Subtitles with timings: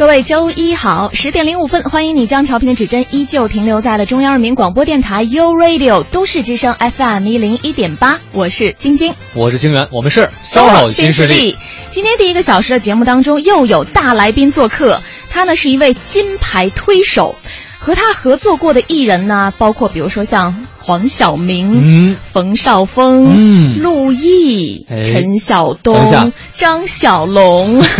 [0.00, 11.58] 各位周一好，十点零五分，欢迎你将调频的指针依旧停留在了中央人民广播电台 u Radio 都市之声 FM 一零一点八，我是晶晶，我是晶源，我们是 SOHO 新势力。
[11.90, 17.34] 今天第一个小时的节目当中又有大来宾做客，他呢是一位金牌推手，
[17.78, 27.82] 和他合作过的艺人呢，包括比如说像黄晓明、冯绍峰、陆毅、陈晓东、张小龙。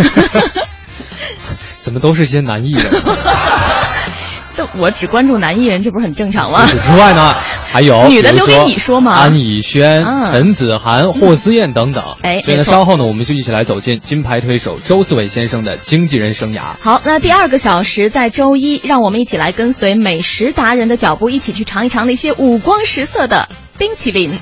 [1.81, 2.83] 怎么都是一些男艺人？
[4.55, 6.65] 都我只关注男艺人，这不是很正常吗？
[6.67, 7.33] 除此之外呢，
[7.71, 9.13] 还有 女的留给你说嘛？
[9.13, 12.03] 安以轩、陈子涵、霍思燕等等。
[12.21, 16.75] 哎，所以呢，稍后呢，我们就一起来走进金牌推手周思伟先生的经纪人生涯。
[16.81, 24.37] 好，那第二个小时在周一，让我们一起来跟随美食达人的脚步，一起去尝一尝那些五光十色的冰淇淋。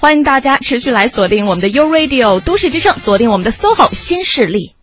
[0.00, 4.74] 欢迎大家持续来锁定我们的 U Radio 都市之声，锁定我们的 SOHO 新势力。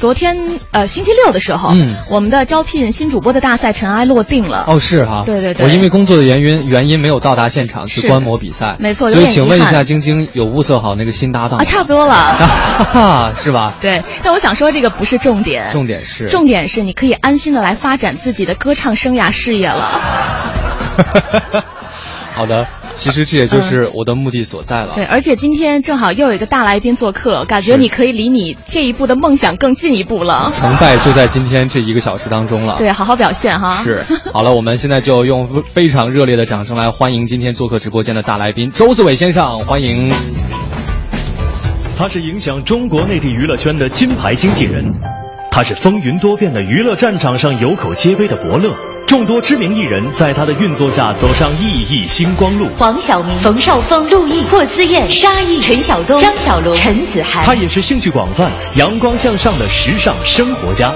[0.00, 0.34] 昨天
[0.70, 4.64] 呃星期六的时候，嗯，我们的招聘新主播的大赛尘埃落定了。
[4.66, 5.66] 哦，是哈，对对对。
[5.66, 9.10] 我因为工作的原因原因没有到达现场去观摩比赛，没错。
[9.10, 11.64] 所以请问一下，晶晶有物色好那个新搭档啊？
[11.64, 13.74] 差不多了，哈哈是吧？
[13.78, 14.02] 对。
[14.22, 20.00] 但我想说，这个不是重点，重点是重点是你可以安心的来发展自己的歌唱生涯事业了。
[22.32, 22.66] 好的。
[23.00, 24.92] 其实这也就是我的目的所在了。
[24.94, 30.52] 对，而且今天正好又有一个大来宾做客，感觉你可以离你这一步的梦想更进一步了。
[30.54, 32.76] 成败就在今天这一个小时当中了。
[32.76, 33.70] 对，好好表现哈。
[33.70, 40.12] 是，好了，我们现在就用非常热烈的掌声来欢迎今天做客直播间的大来宾周思伟先生，欢迎。
[41.96, 44.84] 他是影响中国内地娱乐圈的金牌经纪人，
[45.50, 48.72] 他是风云多变的娱乐战场上有口皆碑的伯乐。
[49.06, 52.68] 众多知名艺人，在他的运作下走上熠熠星光路。
[52.78, 57.44] 黄晓明、冯绍峰、陆毅、霍思燕、沙溢、陈晓东、张小龙、陈子涵。
[57.44, 60.94] 他也是兴趣广泛、阳光向上的时尚生活家。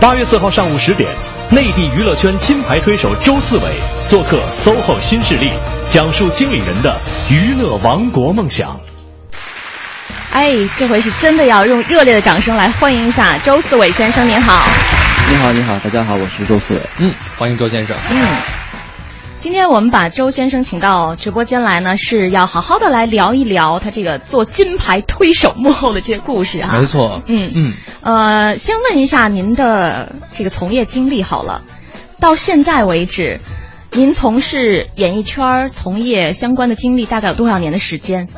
[0.00, 1.08] 八月四号上午十点，
[1.50, 3.62] 内地娱乐圈金牌推手周四伟
[4.04, 5.50] 做客 SOHO 新势力，
[5.88, 6.92] 讲述经理人的
[7.30, 8.76] 娱乐王国梦想。
[10.36, 14.66] 哎，这回是真的要用热烈的掌声来欢迎一下周四伟先生，您好。
[15.30, 16.80] 你好，你好，大家好，我是周四伟。
[16.98, 17.96] 嗯，欢迎周先生。
[18.10, 18.22] 嗯，
[19.40, 26.76] 今天我们把周先生请到直播间来呢，是要好好的来聊一聊他这个做金牌推手幕后的这些故事啊。
[26.78, 27.22] 没错。
[27.24, 27.72] 嗯嗯。
[28.02, 31.62] 呃，先问一下您的这个从业经历好了，
[32.20, 33.40] 到现在为止，
[33.92, 38.28] 您从事演艺圈从业相关的经历大概有多少年的时间？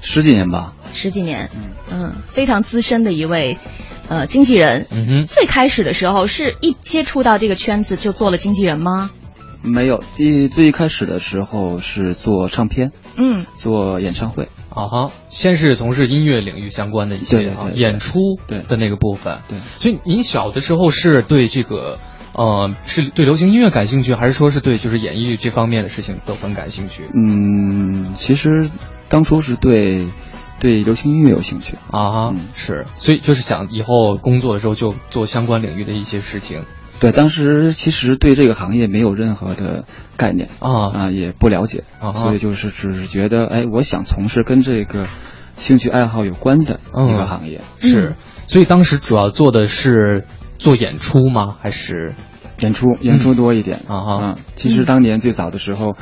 [0.00, 0.72] 十几年吧。
[0.94, 1.50] 十几年。
[1.54, 1.60] 嗯
[1.92, 3.58] 嗯，非常资深的一位。
[4.06, 9.10] 呃，经纪人，嗯哼，最开始的时候是一接触到这个圈子就做了经纪人吗？
[9.62, 21.98] 没有，最最一开始的时候是做唱片，嗯，做演唱会，啊哈，先是从事音乐领域相关的一些演出对的那个部分，对，所以您小的时候是对这个，
[22.34, 27.04] 呃，是对流行音乐感兴趣，还是说是对就是演艺这方面的事情都很感兴趣？
[27.14, 28.68] 嗯，其实
[29.08, 30.06] 当初是对。
[30.60, 36.62] 对流行音乐有兴趣啊，是，所以就是想以后工作的时候就做相关领域的一些事情。
[37.00, 39.84] 对，当时其实对这个行业没有任何的
[40.16, 45.06] 概念啊啊，也不了解啊，所以就是只是觉得，哎，我想从事跟这个
[45.56, 47.60] 兴趣爱好有关的一个行业。
[47.80, 48.14] 是，
[48.46, 50.24] 所以当时主要做的是
[50.58, 51.56] 做演出吗？
[51.60, 52.14] 还是
[52.62, 52.86] 演出？
[53.00, 54.34] 演出多一点啊哈。
[54.54, 55.96] 其实当年最早的时候。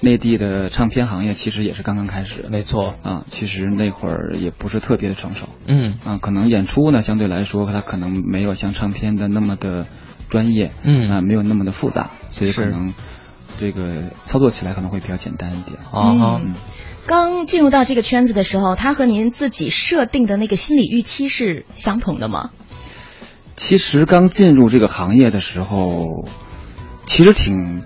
[0.00, 2.94] 内地的唱片行业其实也是刚刚开始，没错。
[3.02, 5.98] 啊，其实那会儿也不是特别的成熟，嗯。
[6.04, 9.86] 啊，可能演出呢相对来说它可能没有像唱片的那么的
[10.28, 11.10] 专业，嗯。
[11.10, 12.92] 啊，没有那么的复杂，所以可能
[13.58, 15.78] 这个操作起来可能会比较简单一点。
[15.90, 16.40] 啊。
[17.06, 22.50] 刚进入到这个圈子的时候，他和您自己设定的那个心理预期是相同的吗？
[23.56, 26.28] 其实刚进入这个行业的时候，
[27.06, 27.80] 其实挺。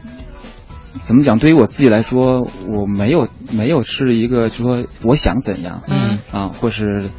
[1.02, 1.38] 怎么讲？
[1.38, 7.10] 对于我自己来说，我没有没有是一个说我想怎样，嗯啊，或是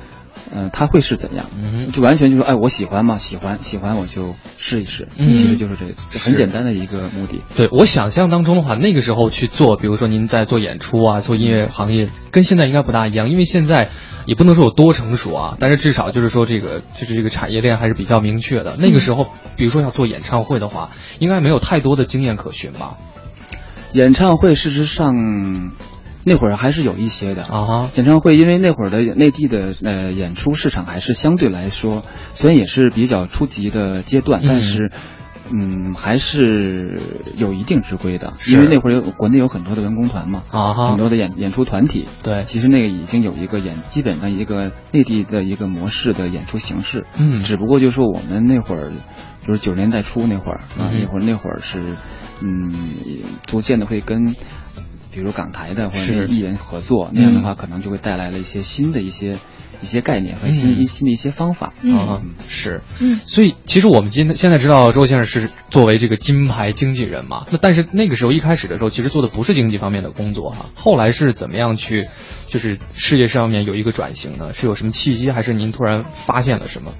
[0.54, 1.46] 嗯、他会是怎样？
[1.56, 7.42] 嗯就完全就是哎，我喜欢嘛，喜欢喜欢我就试一试，嗯其实就是这个很简单的一个目的。
[7.56, 13.90] 对我想象当中的话，那个时候去做，比如说您在做演出啊，做音乐行业，跟现在应该不大一样，因为现在
[14.26, 18.76] 也不能说有多成熟啊，但是至少就是说这个就是这个产业链还是比较明确的。
[18.78, 20.90] 那个时候，比如说要做演唱会的话，
[21.20, 22.98] 应该没有太多的经验可循吧？
[23.94, 25.72] 演唱会事实上
[26.24, 32.04] 那会儿还是有一些的啊哈，演唱会因为那会儿的内地的呃演出市场还是相对来说，
[32.34, 34.92] 虽然也是比较初级的阶段，嗯但是。
[35.54, 37.00] 嗯，还是
[37.38, 42.44] 有一定之规的，因为那会儿有国内有很多的文工团嘛，啊很多的演演出团体，对。
[42.46, 47.42] 其实那个已经有一个演基本上一个内地的一个模式的演出形式，嗯。
[47.42, 48.92] 只不过就是说我们那会儿
[49.46, 51.02] 就是九十年代初那会儿啊，嗯。
[51.02, 51.82] 那会儿那会儿是
[52.42, 52.74] 嗯，
[53.46, 54.36] 逐渐的会跟。
[55.14, 56.26] 比如港台的或者是。
[56.28, 59.36] 艺人合作，那样的话可能就会带来了一些新的一些
[59.82, 60.80] 一些概念和新、嗯。
[60.82, 61.74] 一新的一些方法。
[61.82, 61.98] 嗯。
[61.98, 63.20] 啊，是，嗯。
[63.26, 72.08] 所以其实我们今天现在知道周先生是作为这个金牌经纪人嘛，那但是那个时候一开始的时候，其实做的不是经济方面的工作哈，后来是怎么样去，
[72.48, 74.54] 就是事业上面有一个转型呢？
[74.54, 76.92] 是有什么契机，还是您突然发现了什么？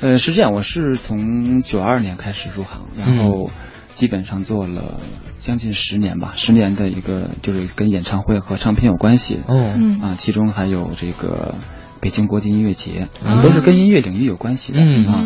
[0.00, 3.50] 呃，是这样，我是从九二年开始入行，然后
[3.92, 4.98] 基本上做了
[5.38, 10.00] 将近十年吧，十年的一个就是跟演唱会和唱片有关系嗯。
[10.00, 11.54] 啊，其中还有这个
[12.00, 15.24] 北京国际音乐节，嗯都是跟音乐领域有关系的、嗯啊。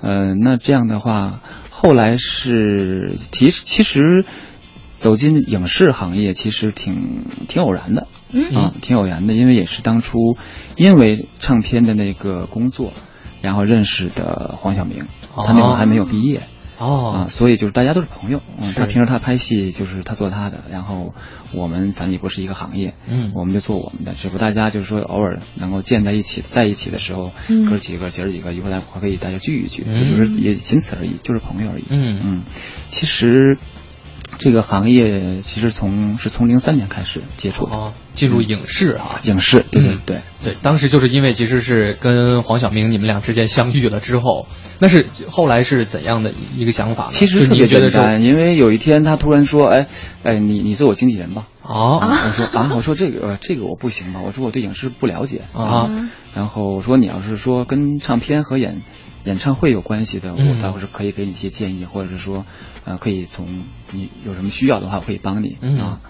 [0.00, 1.40] 呃，那这样的话，
[1.70, 4.24] 后来是其实其实
[4.90, 10.36] 走进影视行业其实挺挺偶然的，嗯啊，挺偶然的，因为也是当初
[10.76, 12.92] 因为唱片的那个工作，
[13.40, 15.06] 然后认识的黄晓明，
[15.36, 16.38] 他那会儿还没有毕业。
[16.38, 16.42] 哦
[16.78, 21.14] 啊，所以就是大家都是朋友，嗯，他平时他拍戏就是他做他的，然后
[21.52, 23.32] 我们反正也不是一个行业，嗯。
[23.34, 27.64] 我们就做我们的，只不过大家就是说偶尔能够见在一起，在一起的时候，嗯。
[27.66, 30.10] 哥几个姐儿几个一块来还可以大家聚一聚，嗯。
[30.10, 31.84] 也就是也仅此而已，就是朋友而已。
[31.90, 32.18] 嗯。
[32.24, 32.42] 嗯，
[32.88, 33.56] 其实
[34.38, 40.00] 这个行业其实从是从零三年开始接触的，哦，进入影视啊、影视，对对嗯。
[40.04, 40.20] 对。
[40.42, 44.46] 对，当时就是因为其实是跟黄晓明你们俩之间相遇了之后，
[44.78, 47.10] 那是后来是怎样的一个想法呢？
[47.12, 49.88] 其实特别觉得说简单，因为有一天他突然说：“哎，
[50.22, 51.98] 哎，你你做我经纪人吧。”哦。
[52.02, 55.42] 我说啊，我说这个呃这个我不行吧，我说我对影视不了解。
[55.54, 55.86] 啊。
[55.88, 58.82] 嗯然后我说你要是说跟唱片和演
[59.24, 60.56] 演唱会有关系的，嗯。
[60.56, 62.44] 我倒是可以给你一些建议，或者是说
[62.84, 65.78] 呃可以从你有什么需要的话，我可以帮你、嗯。
[65.78, 66.00] 啊，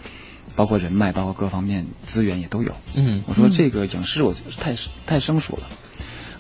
[0.57, 2.73] 包括人脉，包括各方面资源也都有。
[2.97, 3.23] 嗯。
[3.27, 4.75] 我说这个影视我太
[5.07, 5.63] 太生疏了。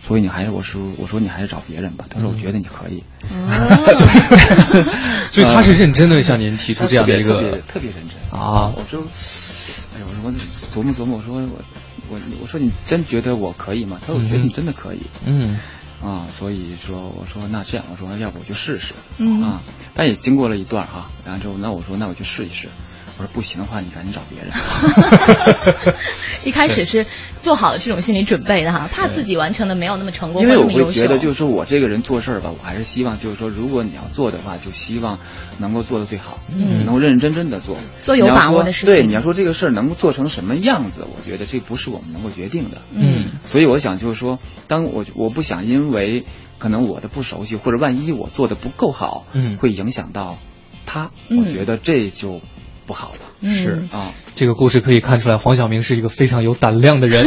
[0.06, 2.04] 所以你还是我说我说你还是找别人吧。
[2.10, 3.02] 他说我觉得你可以，
[5.30, 8.38] 所以他是认真的向您提出这样的一特别个特别认真。
[8.38, 8.70] 啊。
[8.76, 9.00] 我说，
[9.96, 10.30] 哎呦，我说我
[10.74, 11.48] 琢磨琢磨，我说我
[12.10, 13.96] 我我说你真觉得我可以吗？
[13.98, 15.00] 他说我觉得你真的可以。
[15.24, 15.56] 嗯
[16.04, 18.94] 啊，所以说我说那这样，我说要不我就试试。
[19.18, 19.62] 嗯啊，
[19.94, 22.68] 但也经过了一段哈，然后之后那我说那我就试一试。
[23.16, 24.52] 我说不行的话，你赶紧找别人。
[26.44, 27.06] 一开始是
[27.36, 30.64] 做好了这种心理准备的哈，怕自己完成的没有那么成功，因为我。
[30.64, 35.18] 会觉得，就是说我这个人做事儿吧，我还是希望，就是说，如果你要做的话，就希望
[35.58, 36.84] 能够做的最好，嗯。
[36.84, 38.94] 能够认认真真的做，做有把握的事情。
[38.94, 42.78] 对，你要说这个事儿能够做成什么样子，我觉得这不是我们能够决定的。
[42.92, 43.32] 嗯。
[43.42, 44.38] 所以我想就是说，
[44.68, 46.24] 当我我不想因为
[46.58, 49.56] 可能我的不熟悉，或者万一我做的不够好，嗯。
[49.58, 50.36] 会影响到
[50.86, 51.38] 他，嗯。
[51.44, 52.40] 我觉得这就
[52.86, 53.18] 不好了。
[53.40, 57.26] 嗯是啊，这个故事可以看出来，黄晓明是一个非常有胆量的人。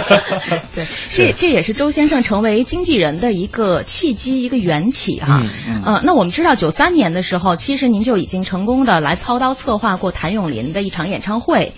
[0.74, 5.40] 对，这这也是周先生成为经纪人的一个契机，一个缘起哈。
[5.42, 11.72] 嗯嗯呃，那我们知道九三年的时候，其实您就已经成功的来操刀策划过谭咏麟的一场演唱会，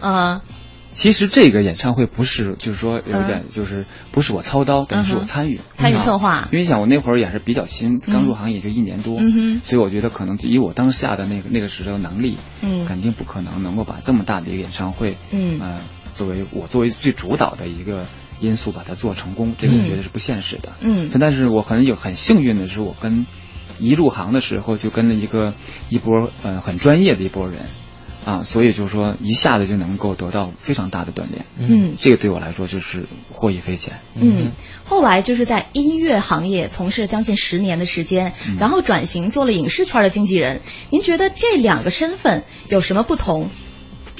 [0.00, 0.40] 呃，
[0.96, 3.44] 其实这个演唱会不是，就是说有点嗯。
[3.52, 5.60] 就是不是我操刀，等于是我参与。
[5.76, 6.48] 参与啊策划。
[6.50, 12.86] 因为想我那会儿也是比较新，刚入行也就一年多，嗯所以我觉得可能以我当下的那个那个时候的能力，嗯。
[12.86, 15.60] 肯定不可能能够把这么大的一个演唱会，嗯。
[15.60, 15.78] 呃，
[16.14, 18.06] 作为我作为最主导的一个
[18.40, 20.70] 因素把它做成功，这个我觉得是不现实的。
[20.80, 21.10] 嗯。
[21.20, 23.26] 但是我很有很幸运的是，我跟
[23.78, 25.52] 一入行的时候就跟了一个
[25.90, 27.58] 一波呃很专业的一波人。
[28.26, 33.94] 啊，所以就是说，一下子就能够得到非常大的锻炼，嗯这个对我来说就是获益匪浅。
[34.16, 34.50] 嗯，
[34.84, 40.60] 后来就是在音乐行业从事将近十年的时间，嗯然后转型做了影视圈的经纪人。
[40.90, 43.48] 您觉得这两个身份有什么不同？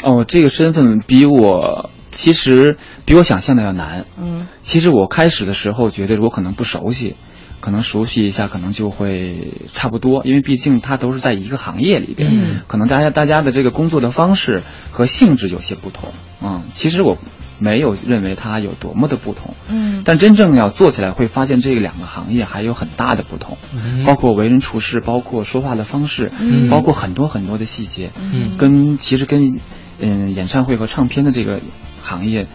[0.04, 4.04] 哦，这个身份比我其实比我想象的要难。
[4.16, 7.16] 嗯其实我开始的时候觉得我可能不熟悉，
[7.60, 16.10] 可能熟悉一下可能就会差不多，因为毕竟它都是在一个行业里边，嗯可能大家大家的这个工作的方式和性质有些不同。
[16.42, 17.16] 嗯，其实我
[17.58, 19.54] 没有认为它有多么的不同。
[19.70, 29.58] 嗯，但真正要做起来，会发现这两个行业还有很大的不同，嗯包括为人处事，包括说话的方式，嗯包括很多很多的细节，嗯跟其实跟
[29.98, 31.60] 嗯演唱会和唱片的这个
[32.02, 32.46] 行业。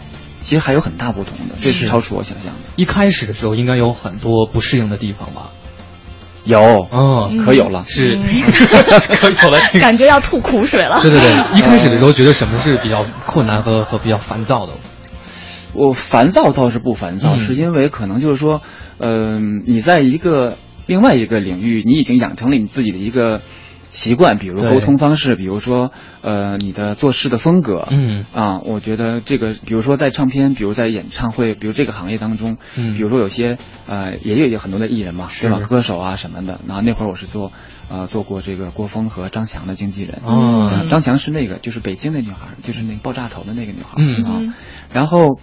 [0.41, 2.59] 其实还有很大不同的，这是是超出我想象的。
[2.75, 5.51] 一开始的时候应该有很多不适应的地方吧？
[6.43, 6.59] 有，
[6.91, 7.85] 嗯，可有了。
[7.87, 8.25] 是嗯
[9.21, 9.59] 可有了。
[9.79, 10.99] 感觉要吐苦水了。
[11.01, 14.73] 对对对，一开始的时候觉得什么是比较困难和和比较烦躁的？
[15.73, 18.61] 我烦躁倒是不烦躁，嗯是因为可能就是说，
[18.97, 20.57] 嗯、你在一个
[20.87, 23.39] 另外一个领域，你已经养成了你自己的一个
[23.91, 33.57] 习惯，比如沟通方式，比如说呃你的做事的风格，嗯啊，我觉得这个，比如说在唱片，比如在演唱会，比如这个行业当中，嗯比如说有些
[33.87, 35.67] 呃也有很多的艺人嘛，对吧？
[35.67, 36.61] 歌手啊什么的。
[36.65, 37.51] 然后那会儿我是做
[37.89, 44.55] 呃做过这个郭峰和张强的经纪人，哦呃张强是那个就是北京的女孩，就是那个爆炸头的那个女孩，嗯啊，
[44.93, 45.37] 然后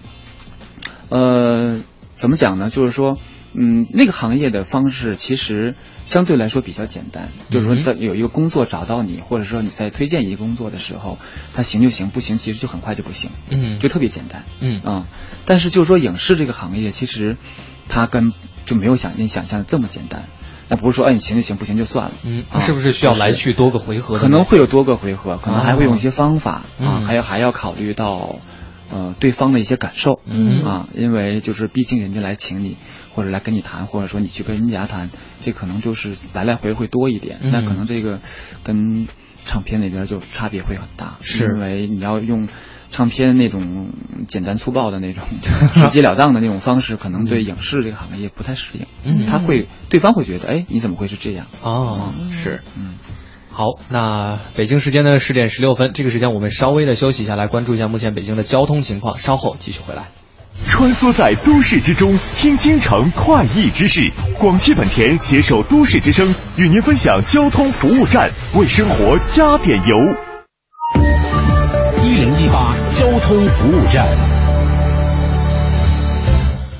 [1.10, 1.80] 呃
[2.14, 2.70] 怎么讲呢？
[2.70, 3.18] 就是说。
[3.54, 5.74] 嗯，那个行业的方式其实
[6.04, 11.18] 相对来说比较简单，就是说嗯在有一个工作找到你，或者说你在推荐一个工作的时候，
[11.54, 14.44] 它行就行，不行其实就很快就不行，嗯就特别简单。
[14.60, 15.06] 嗯啊、
[15.44, 17.36] 但是就是说影视这个行业，其实
[17.88, 18.32] 它跟
[18.66, 20.24] 就没有想你想象的这么简单。
[20.70, 22.12] 那不是说哎你行就行，不行就算了。
[22.24, 24.18] 嗯，啊是不是需要来去多个回合？
[24.18, 28.36] 可能会有多个回合，可能还会用一些方法、嗯啊，还有还要考虑到
[28.90, 30.20] 呃对方的一些感受。
[30.26, 32.76] 嗯啊，因为就是毕竟人家来请你，
[33.12, 37.38] 或者来跟你谈，或者说你去跟人家谈，这可能就是来来回回多一点。
[37.42, 38.20] 嗯那可能这个
[38.62, 39.06] 跟
[39.44, 42.48] 唱片那边就差别会很大，是因为你要用
[42.90, 43.92] 唱片那种
[44.26, 45.22] 简单粗暴的那种
[45.74, 48.86] 直截了当的那种方式，可能对影视这个行业不太适应。
[49.04, 51.46] 嗯他会对方会觉得，哎，你怎么会是这样？
[51.62, 52.60] 哦，是。
[52.76, 52.94] 嗯。
[53.58, 60.04] 好，那北京时间的十点十六分，这个时间我们稍微的休息一下，来关注一下目前北京的交通情况，稍后继续回来。
[60.64, 64.12] 穿梭在都市之中，听京城快意之事。
[64.38, 69.96] 广汽本田携手都市之声，与您分享交通服务站，为生活加点油。
[72.04, 74.06] 一零一八交通服务站。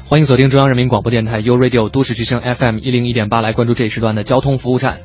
[0.07, 5.01] 欢迎锁定中央人民广播电台 u Radio 都市之声 FM 一零一点八，来关注这一时段的交通服务站。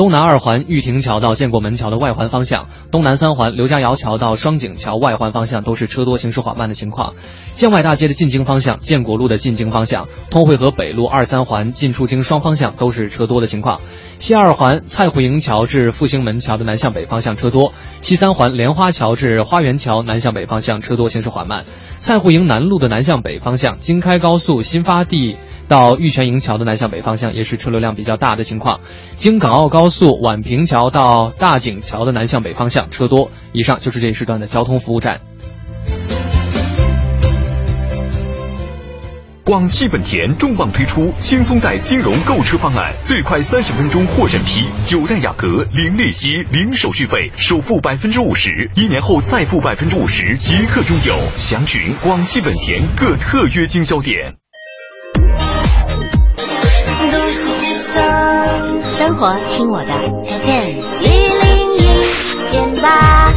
[0.00, 7.12] 东南二环玉亭桥到建国门桥的外环方向，东南三环刘家窑桥到双井桥外环方向都是车多行驶缓慢的情况。
[7.52, 13.78] 建外大街的进京方向，建国路的进京方向，通惠河北路二三环进出京双方向都是车多的情况。
[14.18, 21.66] 西二环蔡户营桥至复兴门桥的南向北方向车多，西三环莲花桥至花园桥南向北方向车多行驶缓慢。
[22.00, 25.36] 蔡户营南路的南向北方向，京开高速新发地
[25.70, 28.80] 到玉泉营桥的南向北方向也是车流量比较大的情况。
[29.14, 33.30] 京港澳高速宛平桥到大井桥的南向北方向车多。
[33.52, 35.20] 以上就是这一时段的交通服务站。
[39.44, 51.16] 广汽本田重磅推出轻松贷金融购车方案，最快三十分钟获审批，九代雅阁零利息、零手续费，首付百分之五十，一年后再付百分之五十，即刻拥有。
[51.36, 54.34] 详询广汽本田各特约经销点。
[58.84, 61.78] 生活听我的 FM 一零一
[62.52, 63.32] 点八。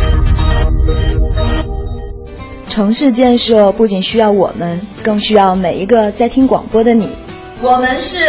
[2.69, 7.09] 城市建设不仅需要我们，更需要每一个在听广播的你。
[7.61, 8.19] 我们是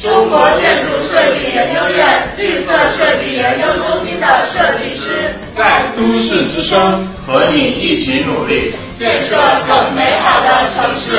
[0.00, 9.36] 中国建筑设计研究院绿色设计研究中心的设计师，在都市之声和你一起努力，建设
[9.68, 11.18] 更美好的城市。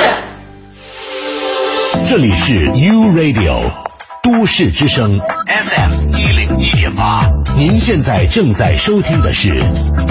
[2.08, 3.70] 这里是 U Radio
[4.22, 9.62] 都市之声 FM 一零一点八，您现在正在收听的是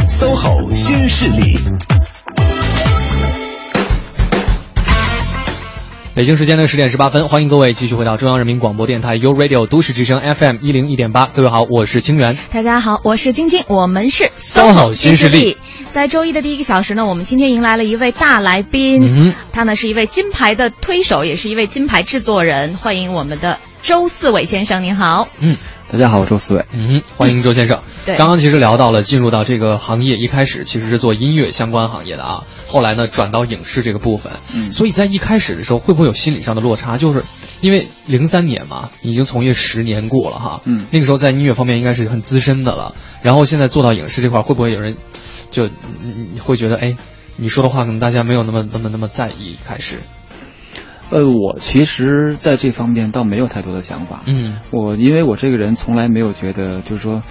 [0.07, 1.57] SOHO 新势力。
[6.15, 11.27] 北京时间的十点十八分，欢迎各位继续回到中央人民广播电台 u Radio 都市之声 FM 一零一点八。
[11.27, 12.37] 各位好，我是清源。
[12.51, 15.57] 大家好，我是晶晶，我们是 SOHO 新势力。
[15.93, 22.75] 在周一的第一个小时呢，我们今天迎来了一位大来宾，嗯、他呢是一位金牌的推手，也是一位金牌制作人。
[22.75, 25.27] 欢迎我们的周四伟先生，您好。
[25.39, 25.57] 嗯，
[25.89, 26.65] 大家好，我周四伟。
[26.71, 27.81] 嗯，欢迎周先生。
[28.05, 34.33] 对，刚刚其实聊到了进入到这个行业，一开始其实是做音乐相关行业的啊，后来呢转到影视这个部分。
[34.53, 36.97] 嗯，所以在一开始的时候，会不会有心理上的落差？
[36.97, 37.23] 就是
[37.61, 40.61] 因为零三年嘛，已经从业十年过了哈。
[40.65, 44.95] 嗯，那个时候在音乐方面应该是很资深的了，然后现在做到影视这块，会不会有人
[45.49, 45.67] 就
[46.33, 46.95] 你会觉得，哎，
[47.37, 49.57] 你说的话可能大家没有那么那么那么在意？
[49.65, 49.99] 开始。
[51.09, 54.23] 呃，我其实在这方面倒没有太多的想法。
[54.25, 57.21] 嗯，我因为我这个人从来没有觉得，就是说，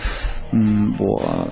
[0.51, 1.49] 嗯，我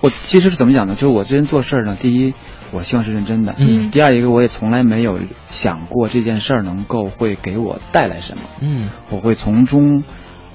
[0.00, 0.94] 我其实是怎么讲呢？
[0.94, 2.34] 就是我这人做事儿呢，第一，
[2.72, 3.88] 我希望是认真的，嗯。
[3.92, 8.88] 第二一个，我也从来没有想过这件事儿能够会给我带来什么，嗯。
[9.10, 10.02] 我会从中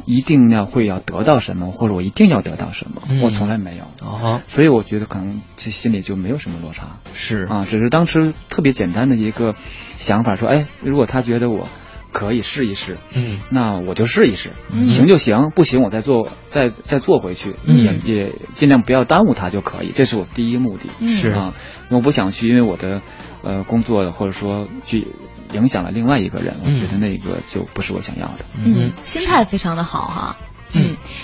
[0.05, 4.41] 一定要会要得到什么，或者我一定要得到什么，嗯、我从来没有啊。
[4.47, 9.53] 所以我觉得可能这心里就没有什么落差，是啊，只是当时特别简单的一个
[9.97, 11.67] 想法，说，哎，如果他觉得我。
[12.15, 21.31] 可以试一试，嗯，那我就试一试，嗯、行就行，不行我再做，再再做回去，嗯、也也尽量不要耽误他就可以，这是我第一目的，嗯、是。
[21.31, 21.53] 啊，
[21.91, 23.01] 我不想去因为我的
[23.43, 25.09] 呃工作或者说去
[25.53, 30.37] 影响了另外一个人，我觉得那个就不是我想要的，嗯，心态非常的好哈。
[30.39, 30.54] 嗯，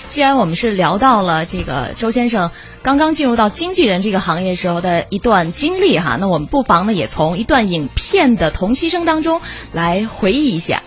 [0.08, 2.50] 既然我们是聊到了这个周先生
[2.82, 9.40] 刚刚进入到经纪人这个行业时候的一段经历哈，那我们不妨呢也从一段影片的同期声当中
[9.72, 10.82] 来回忆一下。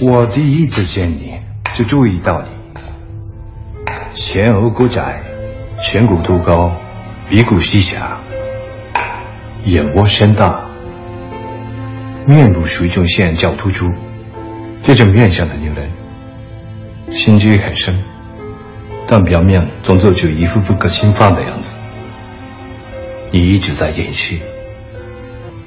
[0.00, 1.40] 我第一次见你
[1.76, 2.50] 就注意到你，
[4.12, 5.24] 前额骨窄，
[5.78, 6.72] 颧骨突高，
[7.30, 8.20] 鼻骨细狭。
[9.64, 10.68] 眼窝深大，
[12.26, 13.86] 面部水肿线较突出，
[14.82, 15.88] 这种面相的女人，
[17.10, 18.02] 心机很深，
[19.06, 21.74] 但表面总做出一副不可侵犯的样子。
[23.30, 24.40] 你一直在演戏，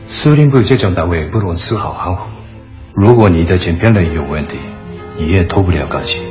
[0.07, 2.29] 司令部这种单位不容丝毫含糊。
[2.93, 4.57] 如果你的剪片人有问题，
[5.17, 6.21] 你也脱不了干系。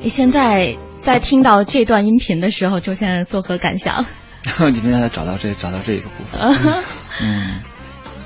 [0.00, 0.76] 你现在。
[1.02, 4.06] 在听到这段音频的时候，周先生作何感想？
[4.72, 6.40] 你们才找到这找到这个部分。
[7.20, 7.60] 嗯，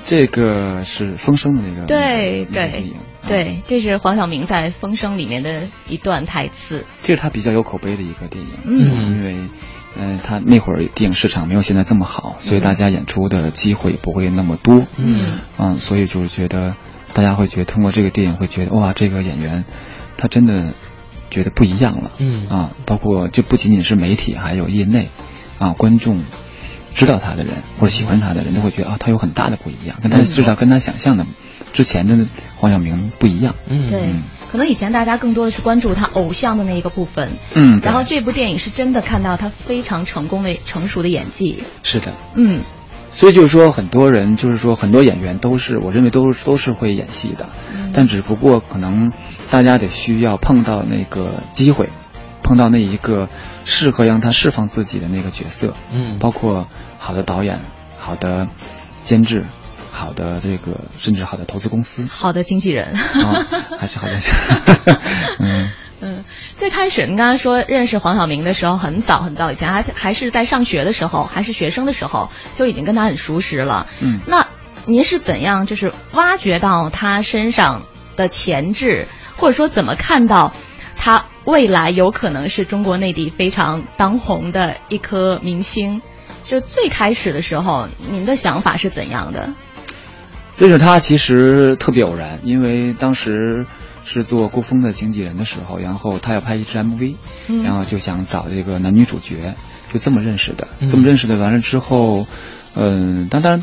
[0.05, 2.93] 这个是《风声》的那个对对
[3.27, 6.85] 对，这是黄晓明在《风声》里面的一段台词。
[7.01, 9.35] 这是他比较有口碑的一个电影，嗯，因为
[9.95, 14.85] 嗯、呃，他那会儿电影市场没有现在这么好，所以大家演出的机会不会那么多。
[14.97, 16.75] 嗯嗯，所以就是觉得
[17.15, 19.65] 大家会觉得通过这个电影会觉得哇，这个演员
[20.15, 20.73] 他真的。
[21.29, 22.47] 觉得不一样了，嗯。
[22.49, 25.09] 啊，包括就不仅仅是媒体，还有业内，
[25.59, 26.21] 啊，观众
[26.93, 31.25] 知道他的人或者喜欢他的人都会觉得啊，他有很大的不一样，跟他至少跟他想象的
[31.73, 33.55] 之前的黄晓明不一样。
[33.67, 34.13] 嗯，对，
[34.51, 41.57] 可能以前大家更多的是关注他偶像的那一个部分，嗯，然后这部电影是真的看到他非常成功的成熟的演技。
[41.83, 42.61] 是的，嗯。
[43.09, 49.11] 所以就是说，很多人就是说，很多演员都是，我认为都都是会演戏的，嗯、但只不过可能
[49.49, 51.89] 大家得需要碰到那个机会，
[52.43, 53.29] 碰到那一个
[53.65, 56.67] 适合让他释放自己的那个角色，嗯，包括
[56.99, 57.59] 好的导演、
[57.97, 58.47] 好的
[59.03, 59.45] 监制、
[59.91, 63.45] 好的这个甚至好的投资公司、好的经纪人，啊，
[63.79, 64.17] 还是好的，
[65.39, 65.69] 嗯。
[65.99, 73.87] 嗯，最开始您刚刚说认识黄晓明的时候很早很早以前，还还是在上学的时候，还是学生的时候就已经跟他很熟识了。
[73.99, 74.45] 嗯，那
[74.85, 77.81] 您是怎样就是挖掘到他身上
[78.15, 79.07] 的潜质，
[79.37, 80.53] 或者说怎么看到
[80.95, 86.01] 他未来有可能是中国内地非常当红的一颗明星？
[86.43, 89.53] 就最开始的时候，您的想法是怎样的？
[90.57, 93.65] 认识他其实特别偶然，因为当时。
[94.09, 97.17] 是做郭峰的经纪人的时候，然后他要拍一支 MV，、
[97.49, 99.55] 嗯、然后就想找这个男女主角，
[99.91, 100.65] 就这么认识的。
[100.79, 102.25] 嗯、这么认识的完了之后，
[102.73, 103.61] 嗯，当然，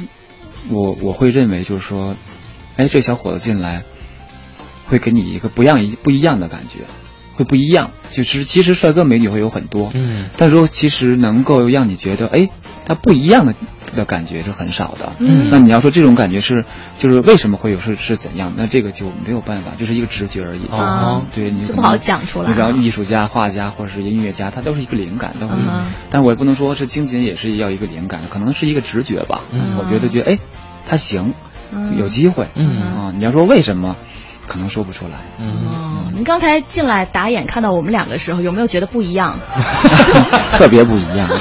[0.68, 2.14] 我我会认为就是说，
[2.76, 3.84] 哎，这小伙子进来，
[4.86, 6.84] 会给你一个不一样一不一样的感觉，
[7.36, 7.90] 会不一样。
[8.12, 12.48] 就是其实帅哥美女会有很多，嗯，但是说其实能够让你觉得，哎，
[12.86, 13.54] 他不一样的。
[13.94, 16.64] 的感觉是很少的，嗯，那你要说这种感觉是，
[16.98, 18.52] 就是为什么会有是是怎样？
[18.56, 20.66] 那这个就没有办法，就是一个直觉而已。
[20.66, 22.48] 哦，对，你就不好讲出来。
[22.48, 25.54] 你比方艺术家、画家或者是音乐家，他都是一个灵感，都会。
[25.56, 29.42] 嗯、但我也不能说是经纪人也是要一个灵感，可能是一个直觉吧。
[29.52, 30.38] 嗯，我觉得觉得哎，
[30.88, 31.34] 他行，
[31.72, 32.48] 嗯、有机会。
[32.56, 33.94] 嗯啊，你要说为什么？
[34.46, 35.12] 可能说不出来。
[35.38, 39.38] 嗯，您刚才进来打眼看到我们两个时候，有没有觉得不一样？
[40.52, 41.28] 特别不一样。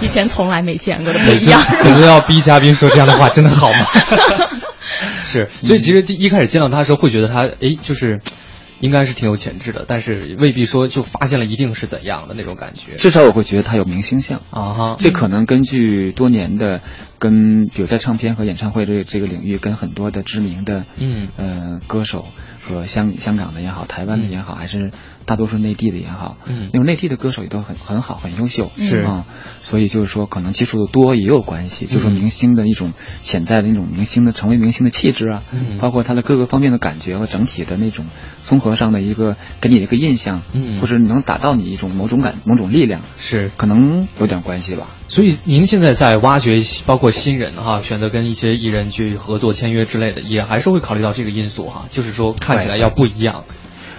[0.00, 1.62] 以前从来没见过的不一样。
[1.84, 3.86] 每次要逼嘉宾说这样的话，真的好吗？
[5.22, 8.20] 是，所以其实第一开始见到他的时候，会觉得他哎，就是
[8.84, 12.96] 应该是挺有潜质的，但是未必说就发现了一定是怎样的那种感觉。
[12.96, 14.42] 至少我会觉得他有明星相。
[14.50, 16.82] 啊哈，这可能根据多年的
[17.18, 21.28] 跟比如在唱片和演唱会这这个领域，跟很多的知名的嗯。
[21.38, 22.26] 呃歌手
[22.62, 24.90] 和香香港的也好，台湾的也好，还是
[25.26, 29.00] 大多数内地的也好，嗯，因为内地的歌手也都很很好，很优秀，是。
[29.00, 29.26] 啊，
[29.60, 38.06] 所以就是说可能接触的多也有关系，就是说明星的一种潜在的那种明星的成为明星的气质啊，嗯，包括他的各个方面的感觉和整体的那种
[38.42, 43.50] 综合上的一个给你的一个印象，嗯，或者能打到你一种某种感某种力量，是。
[43.56, 44.88] 可能有点关系吧。
[45.08, 46.54] 所以您现在在挖掘
[46.86, 53.44] 包括新人哈，选择跟一些艺人去合作签约之类的，也还是会考虑到这个因素哈，就是说看起来要不一样。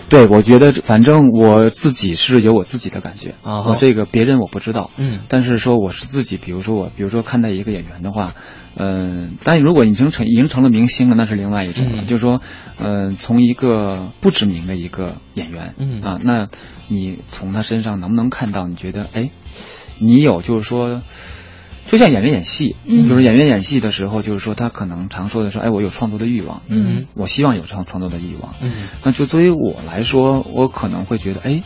[0.08, 8.34] 对，我觉得反正我自己是有我自己的感觉啊，我这个别人我不知道，嗯，但是说我是自己，比如说我，比如说看待一个演员的话，
[8.78, 12.42] 嗯，但如果已经成已经成了明星了，那是另外一种了，就是说，
[12.78, 16.50] 嗯，从一个不知名的一个演员，嗯啊，那
[16.88, 18.68] 你从他身上能不能看到？
[18.68, 19.32] 你觉得，哎，
[20.00, 21.02] 你有就是说。
[21.88, 23.08] 就像演员演戏，嗯。
[23.08, 28.72] 就是演员演戏的时候，就是说他可能常说的说，哎，我有创作的欲望，嗯，我希望有创创作的欲望，嗯，
[29.04, 31.64] 那就作为我来说，我可能会觉得，哎。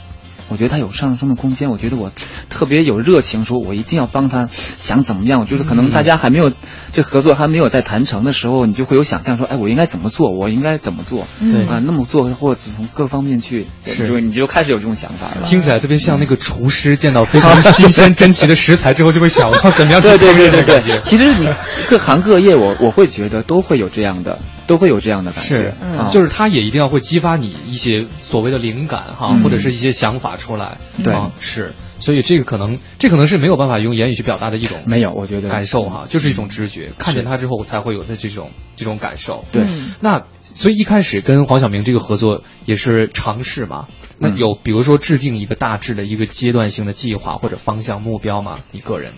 [0.49, 2.11] 我觉得他有上升的空间，我觉得我
[2.49, 5.39] 特别有热情，说我一定要帮他想怎么样。
[5.41, 6.51] 我觉得可能大家还没有
[6.91, 10.31] 这合作还没有在谈成的时候，你就会有想象说，哎，我应该怎么做？
[10.31, 11.25] 我应该怎么做？
[11.39, 15.45] 对啊，那么做或者从各方面去，是你就开始有这种想法了。
[15.45, 20.99] 听起来特别像那个厨师见到非常 新鲜珍奇的食材之后，就会想怎么样去烹饪的感觉。
[21.01, 21.47] 其实你
[21.87, 25.75] 各行各业，我我会觉得都会有这样的，都会有这样的感觉。
[25.81, 30.77] 嗯，就是他也一定要会激发你一些所谓的灵感哈，或者是一些想法出来。
[31.03, 31.15] 对。
[31.39, 39.43] 是，所以这个可能，这可能是没有办法用言语去表达的一种没有，我觉得感受哈，就是一种直觉，看见他之后才会有的这种这种感受。
[39.51, 39.65] 对，
[39.99, 43.87] 那所以一开始跟黄晓明这个合作也是尝试嘛，
[44.19, 48.59] 那有比如说制定一个大致的一个阶段性的计划或者方向目标吗？
[48.71, 49.13] 你个人？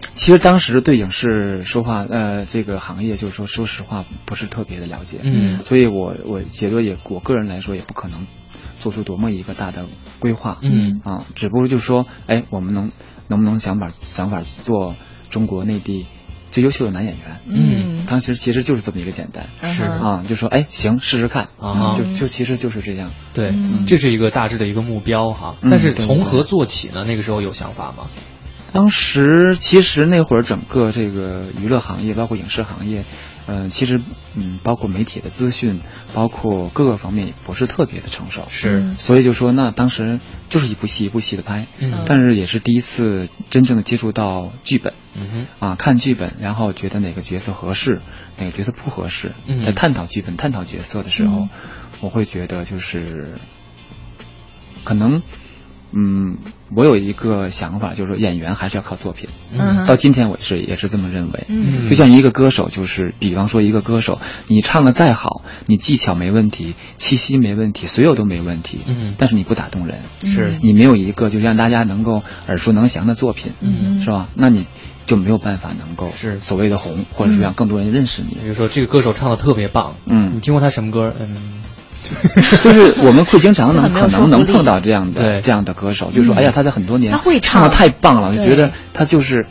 [0.00, 8.26] 其实当时对影视说话，呃，这个行业就是说，说实话不是特别的了解，嗯，所以我我觉得也我个人来说也不可能。
[8.80, 9.86] 做出多么一个大的
[10.20, 11.00] 规划，嗯。
[11.02, 12.92] 啊，只不过就是说，哎，我们能
[13.26, 14.94] 能不能想法想法做
[15.30, 16.06] 中国内地
[16.52, 19.84] 最优秀的男演员，嗯，当时其实就是这么一个简单，是。
[19.84, 21.48] 啊，就说，哎，行，试试看。
[21.58, 23.52] 啊，就就其实就是这样，对，
[23.88, 25.56] 这是一个大致的一个目标哈。
[25.60, 27.04] 但是从何做起呢？
[27.04, 28.06] 那个时候有想法吗？
[28.72, 33.04] 当时其实那会儿整个这个娱乐行业，包括影视行业。
[33.50, 34.02] 嗯，其实，
[34.34, 35.80] 嗯，包括媒体的资讯，
[36.12, 48.02] 包括各个方面也不是特别的成熟，是，所以就说那当时就是一部戏一部戏的拍，嗯，但是也是第一次真正的接触到剧本，嗯哼，啊，看剧本，然后觉得哪个角色合适，
[48.36, 49.32] 哪个角色不合适，
[49.64, 51.48] 在探讨剧本、探讨角色的时候，
[52.02, 53.38] 我会觉得就是，
[54.84, 55.22] 可能。
[55.92, 56.36] 嗯，
[56.74, 59.28] 我有一个想法，就是说演员还是要靠作品。
[59.52, 61.46] 嗯，到今天我是也是这么认为。
[61.48, 68.80] 嗯，就像一个歌手，就是比方说一个歌手，你唱的再好，你技巧没问题，气息没问题，所有都没问题。
[68.86, 74.28] 嗯，但是你不打动人，是你没有一个就让大家能够耳熟能详的作品，嗯，是吧？
[74.34, 74.66] 那你
[75.06, 78.34] 就没有办法能够是所谓的红，或者是让更多人认识你。
[78.34, 81.14] 比如说这个歌手唱的特别棒，嗯，你听过他什么歌？
[81.18, 81.36] 嗯。
[82.64, 87.62] 就是我们会经常能 可能能碰到这样的这样的歌手，就说哎呀，他在很多年他会唱。
[87.62, 89.46] 的太棒了，就觉得他就是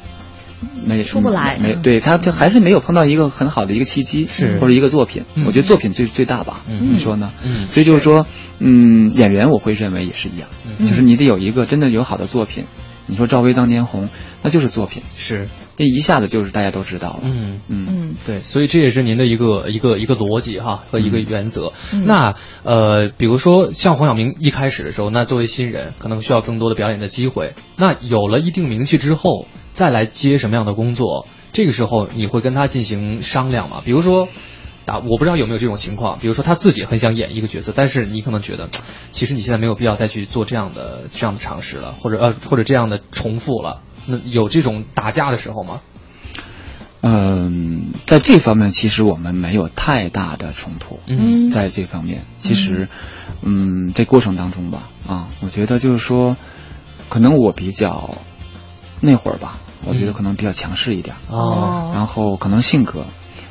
[0.83, 4.59] 没出不来，没对他就还是没有碰到一个很好的一个契机，是。
[4.59, 5.23] 或者一个作品。
[5.45, 7.31] 我觉得作品最最大吧，你说呢？
[7.43, 8.25] 嗯，所以就是说，
[8.59, 10.47] 嗯，演员我会认为也是一样，
[10.79, 12.65] 就是你得有一个真的有好的作品。
[13.07, 14.09] 你说赵薇当年红，
[14.43, 17.21] 那就是作品，是这一下子就是大家都知道了。
[17.23, 21.73] 嗯嗯嗯，对，所以这也是您的一个一个一个逻辑哈和一个原则。
[22.05, 27.53] 那呃，比如说像黄晓明一开始的时候，那作为新人，可能需要更多的表演的机会。
[27.77, 33.81] 那有了一定名气之后，再来接什么样的工作，这个时候你会跟他进行商量吗？
[33.83, 34.27] 比如说。
[34.87, 38.69] 啊，我不知道有没有这种情况，比如说他自己很想演一个角色，但是你可能觉得，
[39.11, 43.83] 其实你现在没有必要再去做这样的这样的尝试了，或者呃或者这样的重复了。
[44.07, 45.81] 那有这种打架的时候吗？
[47.01, 50.99] 嗯，在这方面其实我们没有太大的冲突。
[51.05, 52.89] 嗯，在这方面，其实，
[53.43, 56.37] 嗯，这过程当中吧，啊，我觉得就是说，
[57.09, 58.15] 可能我比较
[58.99, 61.17] 那会儿吧，我觉得可能比较强势一点。
[61.29, 63.05] 哦，然后可能性格。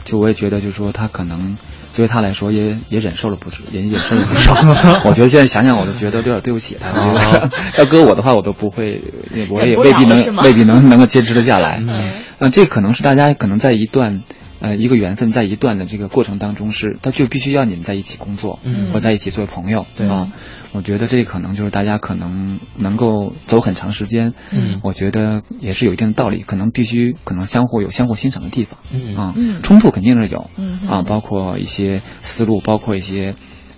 [0.07, 1.59] 就我也觉得，就是说他可能，
[1.93, 4.55] 作为他来说，也也忍受了不少，也忍受了不少。
[5.05, 6.93] 我觉得现在想想，我都觉得有点对不起他。
[7.77, 9.03] 要搁我的话，我都不会，
[9.51, 11.83] 我也未必能未必能能够坚持得下来。
[12.39, 14.23] 嗯，这可能是大家可能在一段。
[14.61, 20.33] 呃，一个缘分在一段的这个过程当中是，他就必须要你们在一起工作，嗯，或在一起做朋友，对啊。
[20.73, 33.35] 我觉得这可能就是大家可能能够走很长时间，嗯，我觉得也是有一定的道理，可能必须可能相互有相互欣赏的地方，嗯啊，嗯，冲突肯定是有，嗯啊，包括一些思路，包括一些。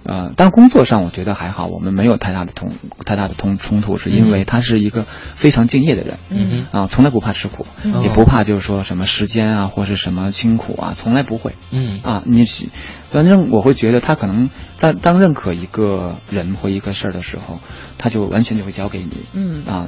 [0.09, 2.73] 呃，但工作上我觉得还好，我们没有太大的冲
[3.05, 7.67] 太大的冲冲突，是因为他是一个非常敬业的人，嗯啊，从来不怕吃苦，
[8.03, 12.43] 也不怕就是说什么时间啊或是什么辛苦啊，从来不会，嗯啊，你
[13.13, 17.61] 反正我会觉得他可能在当认可一个人或一个事儿的时候，
[17.99, 19.87] 他就完全就会交给你，嗯啊，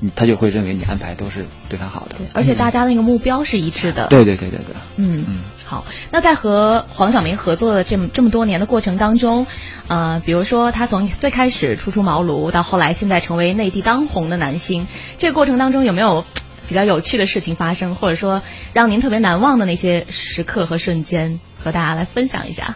[0.00, 2.16] 你他就会认为你安排都是对他好的。
[2.34, 4.06] 而且大家那个目标是一致的。
[4.08, 4.76] 对对对对对。
[4.96, 5.38] 嗯嗯。
[5.70, 9.46] 好，那在和黄晓明合作的这么这么多年的过程当中，
[9.86, 16.24] 呃，比如说他从最开始初出茅庐，到后来现在成为内地当红的男星，这个过程当中有没有
[16.68, 22.74] 比较有趣的事情发生，或者说让您特别难忘的那些时刻和瞬间，和大家来分享一下？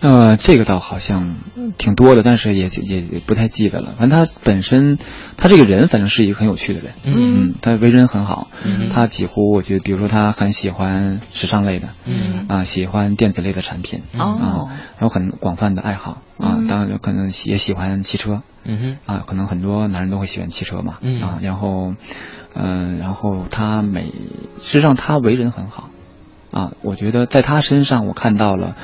[0.00, 1.36] 呃，这个倒好像
[1.78, 3.94] 挺多的，但是也也也不太记得了。
[3.98, 4.98] 反正他本身，
[5.36, 8.48] 他这个人反正是一个很有趣的人，嗯，他为人很好，
[8.90, 12.46] 他几乎我觉得，比如说他很喜欢时尚类的，嗯。
[12.48, 14.68] 啊，喜欢电子类的产品，哦，
[15.00, 21.94] 有很广泛的爱好啊，当然可能也喜欢汽车，嗯哼，啊，可能很多男人都会喜欢汽车嘛，啊，然后，
[22.54, 24.12] 嗯，然后他每
[24.58, 25.88] 实际上他为人很好，
[26.52, 28.76] 啊，我觉得在他身上我看到了。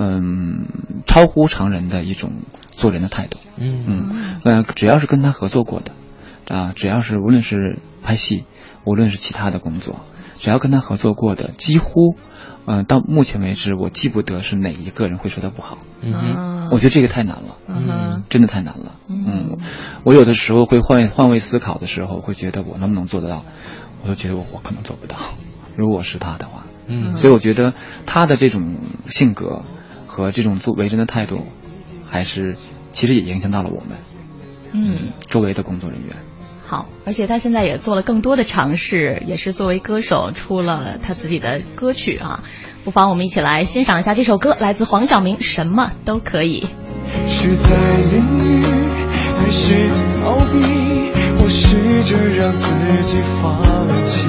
[0.00, 0.68] 嗯，
[1.06, 3.38] 超乎常人的一种做人的态度。
[3.56, 5.90] 嗯嗯，呃，只要是跟他合作过的，
[6.56, 8.44] 啊，只要是无论是拍戏，
[8.84, 10.02] 无论是其他的工作，
[10.36, 12.14] 只要跟他合作过的，几乎，
[12.64, 15.78] 嗯，到目前为止，我记不得是哪一个人会说他不好。
[16.00, 17.56] 嗯，我觉得这个太难了。
[17.66, 18.92] 嗯，真的太难了。
[19.08, 19.58] 嗯，
[20.04, 23.44] 我有的时候会换换位思考的时候，会觉得我能不能做得到？
[24.04, 25.16] 我都觉得我我可能做不到。
[25.76, 27.74] 如果是他的话，嗯，所以我觉得
[28.06, 29.64] 他的这种性格。
[30.18, 31.46] 和这种做为人的态度，
[32.10, 32.56] 还是
[32.92, 33.98] 其实也影响到了我们，
[34.72, 36.16] 嗯，周围的工作人员。
[36.66, 42.42] 好，而且他现在也做了更多的尝试，也是作为歌手出了他自己的歌曲啊。
[42.84, 46.66] 不妨我们一起来欣赏一下这首歌，来自黄晓明，《什么都可以》。
[47.26, 48.20] 是在淋
[48.60, 48.62] 雨，
[49.06, 49.88] 还是
[50.20, 51.10] 逃避？
[51.40, 53.62] 我试着让自己放
[54.04, 54.26] 弃，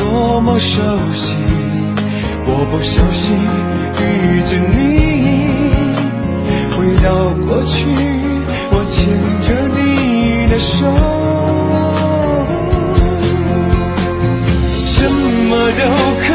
[0.00, 1.61] 多么熟悉。
[2.54, 3.34] 我不小心
[3.98, 4.76] 遇见你，
[6.76, 7.72] 回到过去，
[8.70, 9.08] 我牵
[9.40, 10.92] 着你的手，
[14.84, 15.08] 什
[15.48, 15.80] 么都
[16.20, 16.26] 可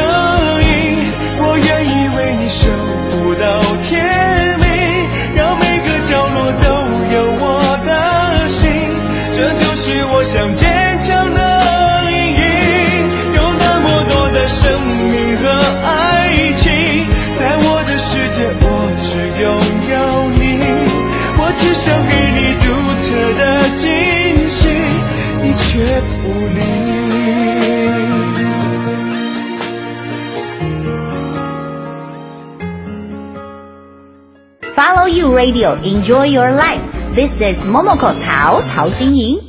[35.57, 36.81] radio, enjoy your life.
[37.15, 39.39] This is Momoko 曹曹晶莹。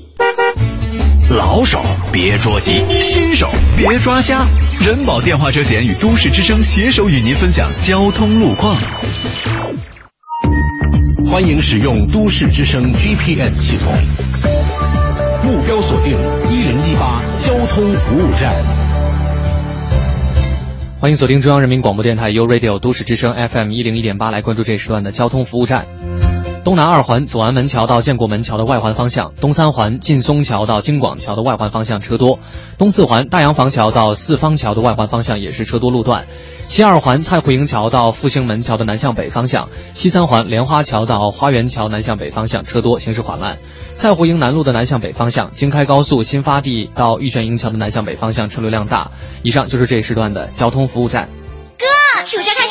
[1.28, 4.46] 老手别捉鸡，新手别抓瞎。
[4.80, 8.74] 人保电话车险与都市之声携手与您分享交通路况。
[11.30, 13.92] 欢迎使用都市之声 GPS 系统，
[15.44, 16.16] 目标锁定
[16.50, 18.77] 一零一八交通服务站。
[21.00, 25.86] 欢迎锁定中央人民广播电台 u Radio 都市之声 FM 一零一点八，来关注这时段的交通服务站。
[26.68, 32.40] 东南二环左安门桥到建国门桥的外环方向，东三环劲松桥到京广桥的外环方向车多；
[32.76, 36.26] 东四环大洋房桥到四方桥的外环方向也是车多路段。
[36.68, 43.56] 西二环蔡胡营桥到复兴门桥的南向北方向，西三环莲花桥到花园桥南向北方向车多，行驶缓慢。
[43.94, 49.12] 蔡胡营南路的南向北方向，京开高速新发地到玉泉营桥的南向北方向车流量大。
[49.42, 51.30] 以上就是这一时段的交通服务站。
[51.78, 52.67] 哥，暑假开。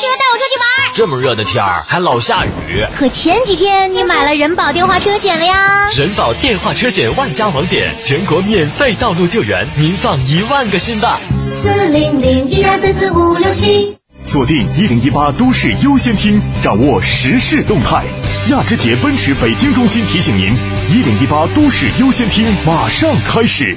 [0.94, 2.84] 这么热的天儿还老下雨。
[2.98, 5.86] 可前几天你买了人保电话车险了呀？
[5.96, 11.20] 人保电话车险万家网点，全国免费道路救援，您放一万个心吧。
[11.62, 18.04] 四零零一二三四五六七，锁定一零一八都市优先听，掌握时事动态。
[18.50, 20.56] 亚之杰奔驰北京中心提醒您，
[20.88, 23.76] 一零一八都市优先听马上开始。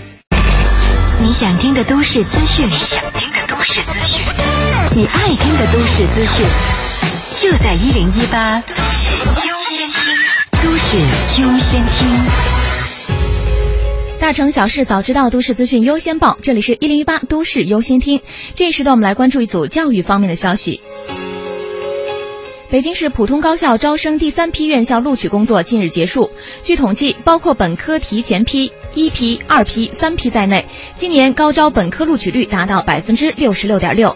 [1.20, 4.26] 你想听的都市资讯，你想听的都市资讯，
[4.96, 6.46] 你爱听的都市资讯，
[7.42, 10.14] 就在一零一八都市优先听，
[10.62, 12.08] 都市优先听。
[14.20, 16.38] 大城小事早知道，都市资讯优先报。
[16.44, 18.22] 这里是一零一八都市优先听。
[18.54, 20.84] 这一时段，我们来关注一组教育方面的消息。
[22.70, 26.30] 北京市普通高校招生第三批院校录取工作近日结束。
[26.62, 34.16] 据统计，包括本科提前批、一批、二批、三批在内，今年高招本科录取率达到百分之六十六点六。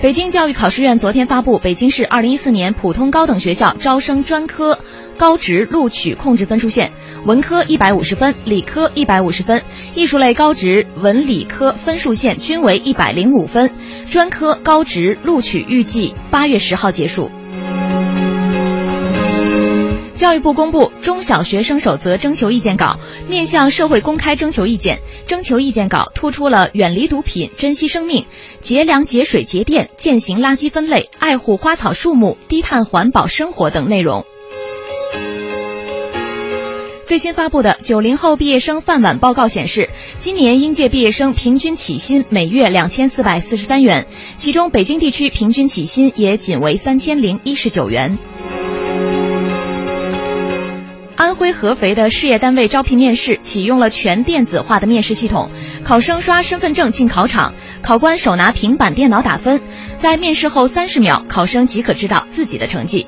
[0.00, 4.78] 北京教育考试院昨天发布北京市二零一四年普通高等学校招生专科
[5.18, 6.90] 高职录取控制分数线，
[7.26, 9.62] 文科一百五十分，理科一百五十分，
[9.94, 13.70] 艺术类高职文理科分数线均为一百零五分，
[14.08, 17.30] 专科高职录取预计八月十号结束。
[20.20, 25.00] 教育部公布中小学生守则征求意见稿，面向社会公开征求意见。
[25.24, 28.26] 征求意见稿突出了远离毒品、珍惜生命、
[28.60, 34.26] 节粮节水节电、践行垃圾分类、爱护花草树木、低碳环保生活等内容。
[37.06, 44.06] 最新发布的九零后毕业生饭碗报告显示，今年应届毕业生平均起薪每月两千四百四十三元，
[44.36, 48.18] 其中北京地区平均起薪也仅为三千零一十九元。
[51.20, 55.50] 安徽合肥的事业单位招聘面试启用了全电子化的面试系统，
[55.84, 57.52] 考生刷身份证进考场，
[57.82, 59.60] 考官手拿平板电脑打分，
[59.98, 63.06] 在面试后三十秒，考生即可知道自己的成绩。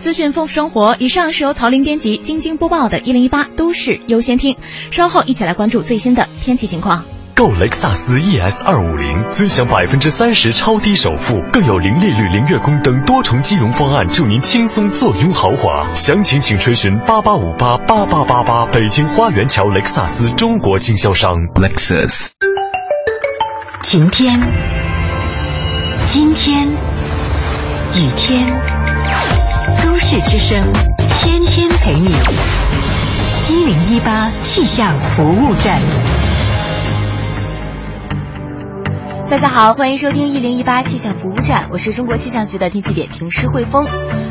[0.00, 0.96] 资讯丰富生活。
[0.98, 4.54] 以上是由曹林编辑、晶晶播报的《一零一八都市优先听》。
[4.90, 7.04] 稍后一起来关注最新的天气情况。
[7.40, 15.88] 购雷克萨斯 ES 二五零，尊享百分之三十超低首付，更有零利率、零月供等多重金融方案，助您轻松坐拥豪华。
[15.94, 18.66] 详情请垂询八八五八八八八八。
[18.66, 21.32] 北京花园桥雷克萨斯中国经销商。
[21.54, 22.26] Lexus。
[23.84, 24.38] 晴天，
[26.14, 28.46] 阴天，雨天，
[29.82, 30.70] 都市之声，
[31.22, 32.10] 天天陪你。
[33.48, 35.80] 一零一八气象服务站。
[39.30, 43.86] 大家好，欢迎收听一零一八气象服务站，我是中国气象局的天气点评师汇丰。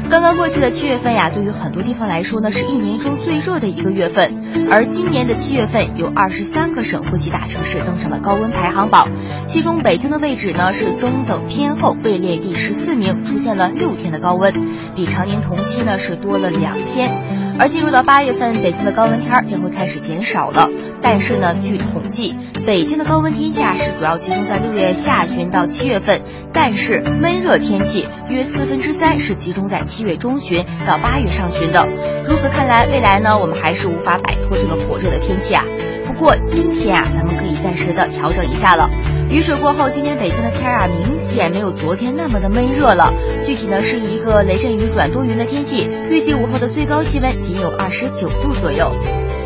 [0.10, 4.44] 刚刚过去的七月份呀，对于很多地方来说呢，是一年中最热的一个月份。
[4.70, 9.08] 而今年的七月份，有二十三个省会级大城市登上了高温排行榜，
[9.48, 14.54] 其中北京的位置呢是中等偏后，位列第十四名，出现了六天的高温，
[14.98, 17.49] 比常年同期呢是多了两天。
[17.60, 20.70] 而进入到八月份，北京的高温天儿将会开始减少了。
[21.02, 26.22] 但是呢，据统计，北京的高温天气啊是主要集中在六月下旬到七月份，
[26.54, 31.86] 但是闷热天气约四分之三是集中在七月中旬到八月上旬的。
[32.26, 35.64] 如此看来，未来呢我们还是无法摆脱这个火热的天气啊。
[36.06, 38.90] 不过今天啊，咱们可以暂时的调整一下了。
[39.30, 43.14] 雨水过后，今天北京的天儿啊，明显没有昨天那么的闷热了。
[43.46, 45.88] 具体呢，是一个雷阵雨转多云的天气。
[46.10, 48.92] 预计午后的最高气温仅有二十九度左右。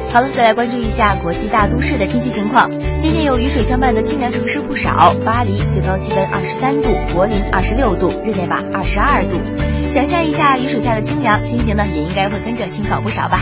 [0.10, 2.72] 好了，再来关注一下国际大都市的天气情况。
[2.98, 9.36] 今天有雨水相伴的清凉城市不少，巴黎最高气温二十三度，柏林二十六度，日内瓦二十二度。
[9.92, 13.42] 想象一下雨水下的清凉，心情呢也应该会跟着清爽不少吧。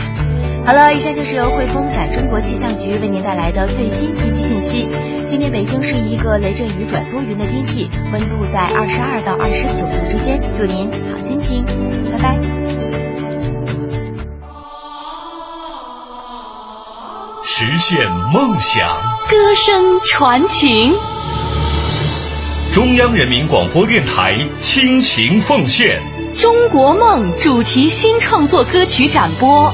[0.63, 4.87] 好了，以上就是由汇丰在中国气象局为您带来的最新天气信息。
[5.25, 10.39] 今天北京是一个雷阵雨转多云的天气，温度在二十二到二十九度之间。
[10.57, 11.65] 祝您好心情，
[12.11, 12.39] 拜拜。
[17.43, 18.87] 实现梦想，
[19.29, 20.93] 歌声传情。
[22.71, 25.99] 中央人民广播电台倾情奉献
[26.41, 29.73] 《中国梦》主题新创作歌曲展播。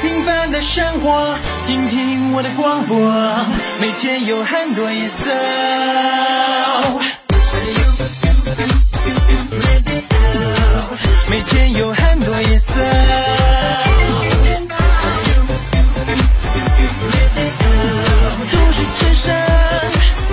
[0.00, 2.98] 平凡的生活，听听我的广播，
[3.80, 5.30] 每天有很多颜色。
[11.30, 12.74] 每天有很多颜色。
[18.50, 19.34] 都市之声，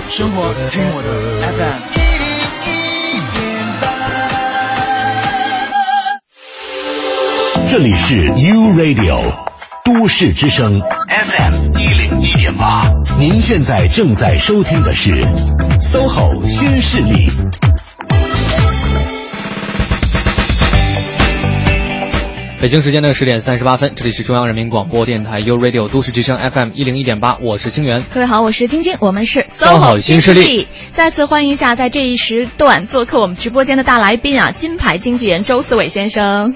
[0.10, 1.10] 生活听我的
[1.54, 1.99] FM
[7.72, 9.32] 这里是 U Radio
[9.86, 15.22] 都市之声 FM 一零一点八，您现在正在收听的是
[15.78, 17.28] SOHO 新势力。
[22.60, 28.02] 北京时间的十点三十八分，这里是中央人民广播电台 U Radio 都市之声 FM 一零一点八，我是清源。
[28.12, 30.68] 各位好，我是晶晶，我们是 SOHO 新势力。
[30.92, 36.56] 再次欢迎一下，在这一时段做客我们直播间的大来宾啊，金牌经纪人周思伟先生。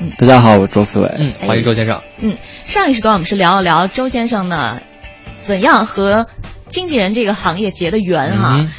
[0.00, 1.08] 嗯，大家好，我周思伟。
[1.18, 2.02] 嗯，欢迎周先生。
[2.20, 4.80] 嗯，上一时段我们是聊了聊周先生呢，
[5.40, 6.26] 怎样和
[6.68, 8.70] 经纪人这个行业结的缘哈、嗯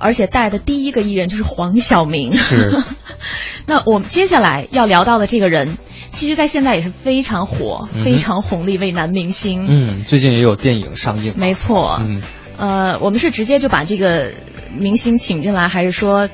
[0.00, 2.32] 而且带的第一个艺人就是黄晓明。
[2.32, 2.82] 是。
[3.64, 5.78] 那我们接下来要聊到的这个人，
[6.10, 9.64] 其实在现在也是非常火、嗯非常红的一位男明星。
[9.68, 11.34] 嗯，最近也有电影上映。
[11.36, 12.00] 没错。
[12.00, 12.20] 嗯，
[12.58, 14.32] 呃，我们是直接就把这个
[14.76, 16.28] 明星请进来，还是说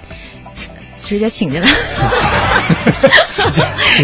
[1.11, 1.69] 直接请进来？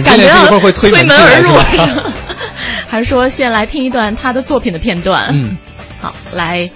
[0.05, 2.11] 感觉一会儿会推门而入是吧？
[2.91, 5.29] 还是说先来听一段他的作品的片段？
[5.31, 5.57] 嗯，
[6.03, 6.69] 好，来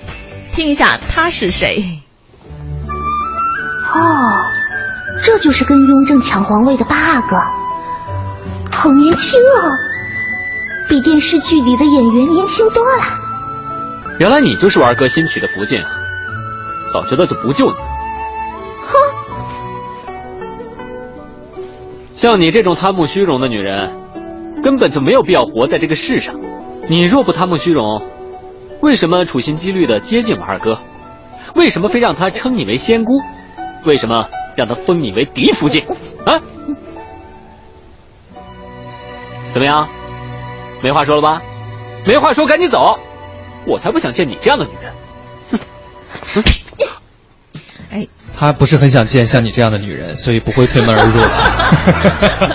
[0.54, 1.98] 听一下他是谁。
[3.92, 3.98] 哦，
[5.24, 7.36] 这就是跟雍正抢皇位的八阿哥，
[8.70, 9.66] 好年轻哦，
[10.88, 13.02] 比电视剧里的演员年轻多了。
[14.20, 15.90] 原来你就是我二哥新娶的福晋啊！
[16.92, 17.89] 早知道就不救你。
[22.20, 23.90] 像你这种贪慕虚荣的女人，
[24.62, 26.38] 根本就没有必要活在这个世上。
[26.86, 28.06] 你若不贪慕虚荣，
[28.82, 30.78] 为什么处心积虑的接近我二哥？
[31.54, 33.12] 为什么非让他称你为仙姑？
[33.86, 35.82] 为什么让他封你为嫡福晋？
[36.26, 36.36] 啊？
[39.54, 39.88] 怎么样？
[40.82, 41.40] 没话说了吧？
[42.06, 42.98] 没话说，赶紧走！
[43.66, 44.92] 我才不想见你这样的女人。
[46.34, 46.42] 哼，
[48.41, 51.20] 他不是很想见像你这样的女人，所以不会推门而入。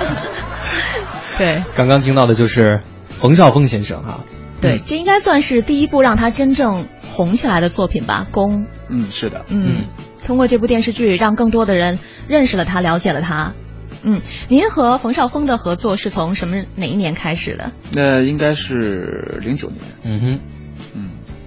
[1.38, 4.22] 对，刚刚听到的就是冯绍峰先生哈。
[4.60, 8.26] 对，这应该算是第一部让他真正红起来的作品吧？
[8.32, 8.66] 宫。
[8.90, 9.46] 嗯，是的。
[9.50, 9.86] 嗯，
[10.26, 13.54] 通过这部电视剧，让更多的人认识了他，了解了他。
[14.02, 17.74] 嗯，您和冯绍峰的合作是从什么哪一年开始的？
[17.94, 19.82] 那应该是零九年。
[20.04, 20.40] 嗯哼，嗯，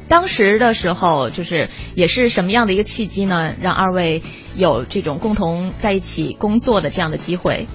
[0.08, 3.54] 当时的时候就是也是什么样的一个契机呢？
[3.60, 4.22] 让二位
[4.56, 7.66] 有这种共同在一起工作的这样的机会？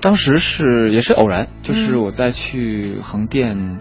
[0.00, 3.78] 当时是也是偶然，就是我在去横店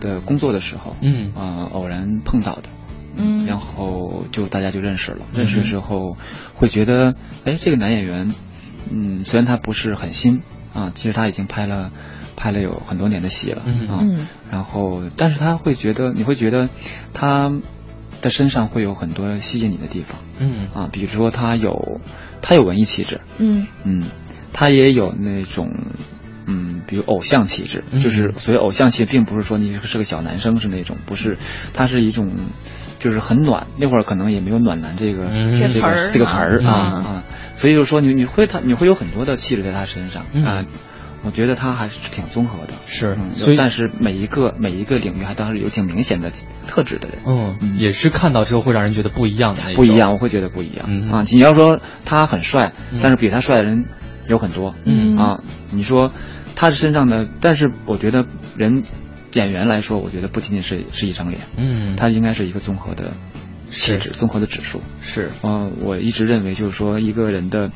[0.00, 2.64] 的工作的时候，嗯啊、偶然碰到的。
[3.14, 6.16] 嗯，然后就大家就认识了，认识的时候
[6.54, 7.14] 会觉得，
[7.44, 8.32] 哎，这个男演员，
[8.90, 10.40] 嗯，虽然他不是很新
[10.72, 11.92] 啊，其实他已经拍了
[12.36, 16.68] 拍了有很多年的戏了嗯啊，嗯然后但是他会觉得，你会觉得
[17.14, 17.50] 他
[18.20, 22.00] 的身上会有很多吸引你的地方嗯啊，比如说他有
[22.40, 24.02] 他有文艺气质，嗯嗯，
[24.52, 25.70] 他也有那种。
[26.44, 31.38] 嗯，比如偶像气质，嗯就是所以偶像气，并不是说你是个小男生是那种，不是，
[31.72, 32.34] 他是一种，
[32.98, 33.68] 就是很暖。
[33.78, 36.74] 那会儿可能也没有暖男这个、嗯这这词这个词儿嗯啊
[37.06, 37.22] 啊，
[37.52, 40.64] 所以就说你你会他你会有很多的气质在他身上嗯啊。
[41.24, 46.30] 我觉得他还是挺综合的，是嗯，所以但是每一个每一个领域还都是有挺明显的
[46.66, 49.62] 特质的人，嗯，也是看到之后会让人觉得不一样的。
[49.74, 51.24] 不一样，我会觉得不一样、嗯啊。
[51.32, 53.84] 你要说他很帅，嗯但是比他帅的人
[54.28, 55.40] 有很多，嗯啊，
[55.72, 56.12] 你说
[56.56, 58.82] 他身上的，但是我觉得人
[59.34, 63.12] 演员来说，我觉得不仅仅是是一张脸，嗯，他应该是一个综合的
[63.70, 64.80] 气是质、综合的指数。
[65.00, 67.70] 是嗯、我一直认为就是说一个人的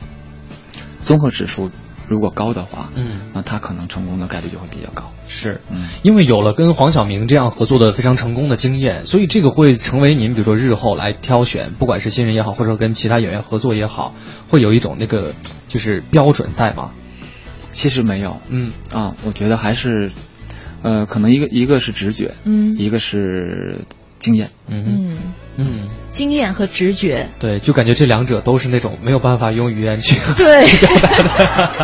[1.01, 1.71] 综合指数
[2.09, 3.19] 如果高的话，嗯。
[3.35, 5.11] 那他可能成功的概率就会比较高。
[5.27, 14.15] 是，嗯，因为有了跟黄晓明这样合作的非常成功的经验，所以这个会成为您比如说日后来挑选，不管是新人也好，或者说跟其他演员合作也好，
[14.49, 15.35] 会有一种那个
[15.69, 16.91] 就是标准在吗？
[17.73, 18.71] 其实没有，嗯。
[18.95, 20.11] 啊，我觉得还是，
[20.83, 22.77] 呃，可能一个一个是直觉，嗯。
[22.79, 23.85] 一个是
[24.19, 25.19] 经验，嗯嗯，
[25.57, 27.29] 嗯，经验和直觉。
[27.39, 30.65] 对，就感觉这两者都是那种没有办法用语言去 对。
[30.65, 31.09] 去表达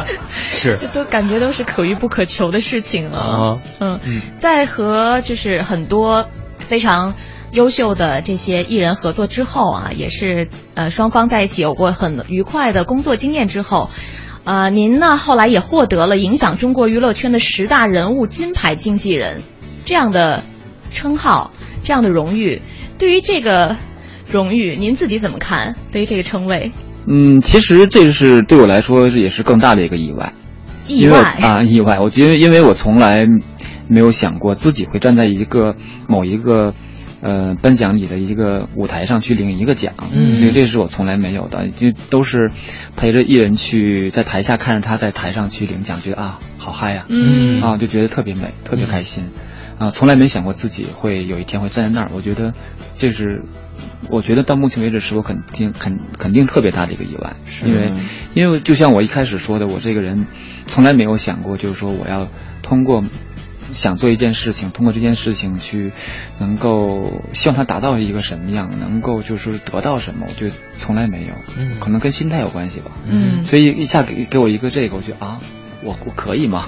[0.03, 0.77] 的， 是。
[0.79, 3.19] 这都感觉都是可遇不可求的事情了。
[3.19, 4.23] 啊，嗯，嗯。
[4.39, 6.27] 在和就是很多
[6.59, 7.15] 非常
[7.53, 13.91] 优秀的这些艺人合作之后啊，也是呃双方在一起有过很愉快的工作经验之后。
[14.45, 19.41] 啊、您呢后来也获得了影响中国娱乐圈的十大人物金牌经纪人
[19.85, 20.43] 这样的
[20.93, 21.51] 称号，
[21.83, 22.61] 这样的荣誉。
[22.99, 23.77] 对于这个
[24.31, 25.75] 荣誉，您自己怎么看？
[25.93, 26.71] 对于这个称谓，
[27.07, 30.33] 嗯，其实这是对我来说也是更大的一个意外，
[30.87, 31.99] 意外啊，意外。
[31.99, 33.27] 我觉得，因为我从来
[33.89, 35.75] 没有想过自己会站在一个
[36.09, 36.75] 某一个
[37.21, 42.51] 呃颁奖礼的一个舞台上去领一个奖，嗯所以这是我从来没有的，就都是
[42.97, 49.25] 陪着艺人去在台下看着他在台上去领奖，觉得啊好嗨呀、嗯啊，就觉得特别美，特别开心。
[49.79, 52.11] 啊，从来没想过自己会有一天会站在那儿。
[52.15, 52.55] 我觉得
[52.95, 53.43] 这是，
[54.11, 57.93] 我觉得到目前为止是我肯定肯肯定特别大的一个意外，是因为
[58.35, 60.27] 因为就像我一开始说的，我这个人
[60.67, 62.29] 从来没有想过，就是说我要
[62.63, 63.03] 通过
[63.73, 65.93] 想做一件事情，通过这件事情去
[66.39, 72.91] 能够希望他达到一个什么样，能够就是得到什么，我觉得从来没有，嗯可能跟心态有关系吧。
[73.07, 75.39] 嗯所以一下给给我一个这个，我觉得啊，
[75.83, 76.63] 我我可以吗？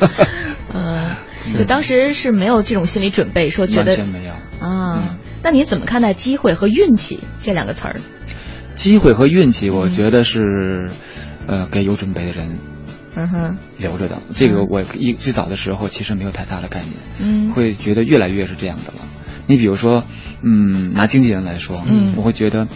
[0.72, 1.10] 嗯，
[1.58, 4.32] 就当时是没有这种心理准备，说觉得完全没有。
[4.66, 5.18] 啊。
[5.42, 7.96] 那你怎么看待机会和运气这两个词儿？
[8.74, 10.88] 机会和运气，我觉得是，
[11.46, 12.58] 呃，给有准备的人
[13.14, 14.22] 嗯哼，留着的。
[14.34, 18.98] 这个我一最早的时候其实没有太大的概念，嗯会觉得越来越是这样的了。
[19.46, 20.04] 你比如说，
[20.42, 22.66] 嗯，拿经纪人来说，嗯我会觉得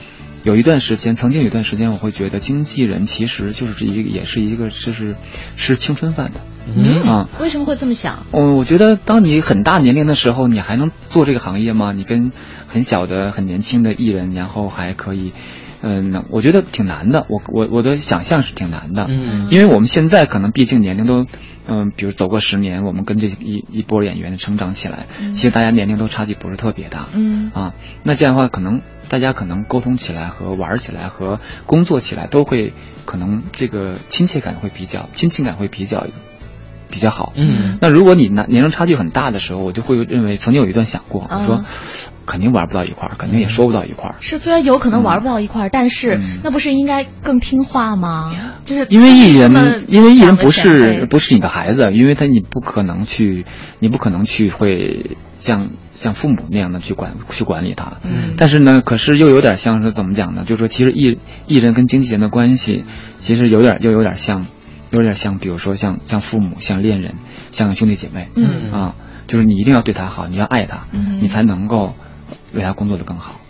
[0.49, 5.15] 有一段时间，曾经有一段时间，我会觉得经纪人其实就是一个，也是一个，就是
[5.57, 6.41] 吃青春饭的。
[6.75, 8.25] 嗯啊，为什么会这么想？
[8.31, 11.93] 我我觉得，当你很大年龄的时候，你还能做这个行业吗？
[11.93, 12.33] 你跟
[12.67, 15.35] 很小的、很年轻的艺人，然后还可以。
[15.81, 17.25] 嗯，我觉得挺难的。
[17.29, 19.07] 我我我的想象是挺难的。
[19.09, 21.25] 嗯，因为我们现在可能毕竟年龄都，
[21.69, 27.07] 嗯，比如走过十年，我们跟这一一波演员成长起来，其实大家年龄都差距不是特别大。
[27.15, 32.73] 嗯啊，那这样的话，可能大家可能沟通起来和玩起来和工作起来都会
[33.05, 36.07] 可能这个亲切感会比较亲情感会比较
[36.91, 37.33] 比较好。
[37.37, 41.65] 嗯，那如果你年年龄差距很大的时候，我就会认为曾经有一段想过，我说。
[42.29, 44.17] 肯定玩不到一块儿，肯定也说不到一块儿。
[44.21, 48.31] 是，虽然有可能玩不到一块儿，但是那不是应该更听话吗？
[48.67, 53.47] 就是因为艺人，因为艺人不是不是你的孩子，因为他你不可能去，
[53.79, 57.97] 你不可能去会像像父母那样的去管去管理他。
[58.05, 58.35] 嗯。
[58.37, 60.43] 但是呢，可是又有点像是怎么讲呢？
[60.45, 62.85] 就是说，其实艺艺人跟经纪人的关系，
[63.17, 64.45] 其实有点又有点像，
[64.91, 67.17] 有点像，比如说像像父母、像恋人、
[67.51, 68.29] 像兄弟姐妹。
[68.35, 68.73] 嗯。
[68.73, 68.95] 啊，
[69.27, 71.95] 就是你一定要对他好，你要爱他，嗯，你才能够。
[72.55, 73.41] 为他工作的更好，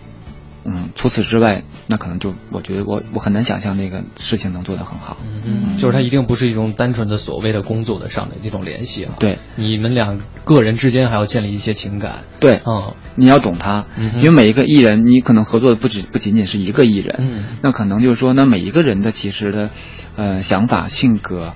[0.70, 19.70] 嗯，除此之外，那可能就我觉得我我很难想象那个事情能做得很好，嗯，就是它一定不是一种单纯的所谓的工作的上的那种联系啊，对，你们两个人之间还要建立一些情感，对，嗯，你要懂他，因为每一个艺人，你可能合作的不止不仅仅是一个艺人，嗯，那可能就是说，那每一个人的其实的，
[20.16, 21.54] 呃，想法性格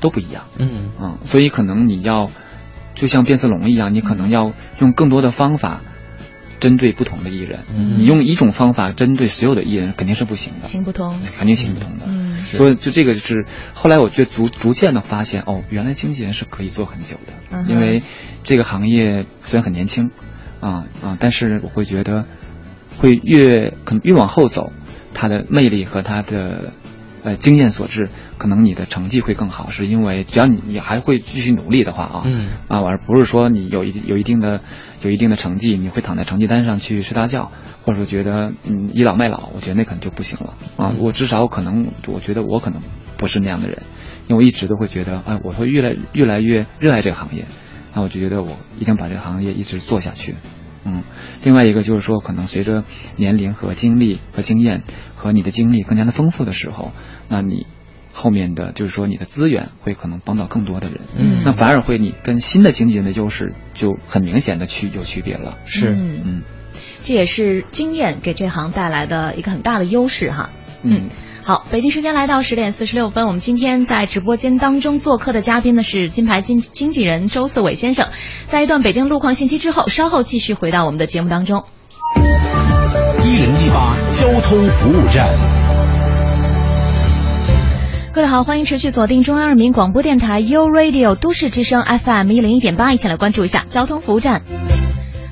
[0.00, 2.28] 都不一样，嗯嗯，所以可能你要
[2.94, 5.80] 就像变色龙一样，你可能要用更多的方法。
[6.60, 12.04] 针对不同的艺人，嗯、你用一种方法针对所有的艺人肯定是不行的，行不通，肯定行不通的。
[12.06, 18.02] 嗯，所以就这个就是后来我觉得逐逐渐的发现，哦，原来经纪人是可以做很久的，嗯、因为
[18.44, 20.10] 这个行业虽然很年轻，
[20.60, 22.26] 啊啊，但是我会觉得
[22.98, 24.72] 会越可能越往后走，
[25.14, 26.74] 它的魅力和它的
[27.22, 28.08] 呃经验所致，
[28.38, 34.60] 可能你的成绩会更好，是因为只要你你还会继续努力的话啊，嗯啊，而不是说你有一有一定的。
[35.02, 37.50] 有一定的成绩，你会躺在成绩单上去睡大觉，
[37.86, 40.92] 或者说觉得嗯倚老卖老，我觉得那可能就不行了啊！
[41.00, 42.82] 我至少可能，我觉得我可能
[43.16, 43.78] 不是那样的人，
[44.28, 47.46] 因为我一直都会觉得，哎，我会越来越来越热爱这个行业，
[47.94, 50.34] 那我就觉得我一定把这个行业一直做下去。
[50.84, 51.02] 嗯，
[51.42, 52.84] 另外一个就是说，可能随着
[53.16, 54.82] 年龄和经历和经验
[55.14, 56.92] 和你的经历更加的丰富的时候，
[57.28, 57.66] 那你。
[58.12, 66.42] 后面的就是说，你的资源会可能帮到更多的人，嗯，那反而会你跟新的经纪人的优势就很明显的区有区别了，是，嗯，
[67.04, 70.50] 这也是经验给这行带来的一个很大的优势哈，
[70.82, 71.04] 嗯，
[71.50, 78.10] 好，北京时间来到十点四十六分，我们今天在直播间当中做客的嘉宾呢是金牌经经纪人周四伟先生，
[78.46, 81.64] 在一段北京路况信息之后，稍后继续回到我们的节目当中，
[83.24, 85.26] 一零一八交通服务站。
[88.14, 94.42] 各位好，欢迎持续锁定中央人民广播电台 U Radio 都市之声 FM 一零一点八，一起来关注一下交通服务站。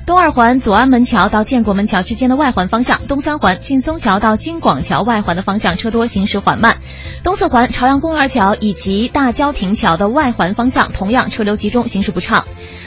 [0.09, 6.77] 东二环左安门桥到建国门桥之间的外环方向，东三环劲松桥到京广桥外环的方向车多，行驶缓慢；
[7.23, 12.43] 东四环朝阳公园桥以及大郊亭桥的外环方向同样车流集中，行驶不畅。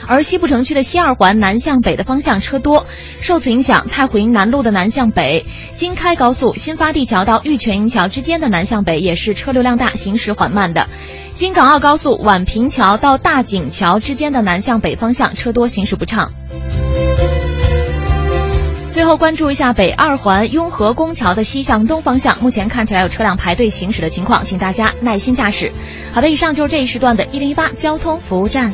[0.08, 2.86] 而西部城区的西二环南向北的方向车多，
[3.20, 10.88] 受此影响，蔡虎营南路的南向北、京开高速新发地桥到玉泉营桥之间的南向北也是车流量大，行驶缓慢的。
[11.34, 16.32] 京港澳高速宛平桥到大井桥之间的南向北方向车多，行驶不畅。
[18.90, 25.72] 最后关注一下北二环雍和宫桥的西向东方向，目前看起来有车辆排队行驶的情况，请大家耐心驾驶。
[26.12, 28.72] 好的，以上就是这一时段的一零一八交通服务站。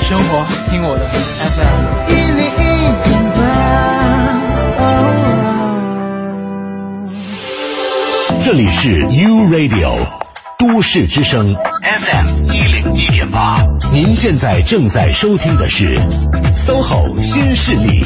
[0.00, 1.63] 生活听我的 FM
[8.44, 10.06] 这里是 U Radio
[10.58, 15.98] 都市之声 FM 一零一点八，您现在正在收听的是
[16.52, 18.02] SOHO 新势力。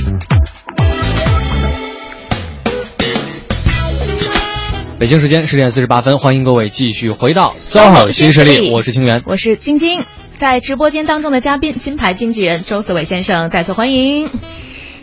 [5.00, 10.04] 北京时间十点四十八分，欢迎各位继续回到 SOHO 新势力，我是清源，我是晶晶。
[10.36, 14.30] 在直播间当中的嘉宾，金牌经纪人周思伟先生，再次欢迎。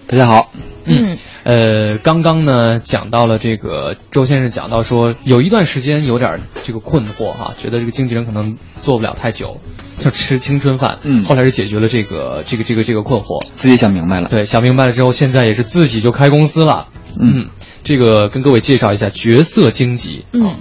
[0.07, 0.49] 大家好。
[0.85, 9.61] 嗯，呃，刚刚呢讲到了这个周先生讲到说，有一段时间有点这个困惑哈，觉得这个经纪人可能做不了太久，
[10.01, 10.97] 就吃青春饭。
[11.03, 14.27] 嗯，后来是解决了这个这个这个这个困惑，自己想明白了。
[14.27, 16.87] 对，想明白了之后，现在也是自己就开公司了。
[17.19, 17.49] 嗯，
[17.83, 20.25] 这个跟各位介绍一下角色经济。
[20.31, 20.55] 嗯，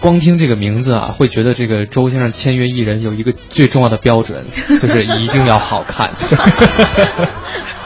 [0.00, 4.46] 光听这个名字啊，会觉得这个周先生签约艺人有一个最重要的标准，
[4.82, 6.12] 就是一定要好看。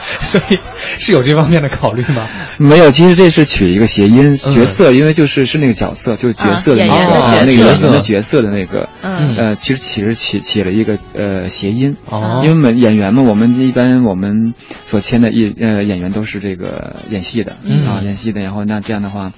[0.21, 0.59] 所以
[0.97, 2.27] 是有这方面的考虑吗？
[2.57, 11.95] 没有，其实这是取一个谐音角色，因为就是是那个角色，就是角色的那个那个演员的角色的那个，呃，其实其实起起了一个呃谐音。
[12.09, 14.53] 哦，因为我们演员嘛，我们一般我们
[14.85, 17.53] 所签的演呃演员都是这个演戏的
[17.87, 19.31] 啊，演戏的，然后那这样的话。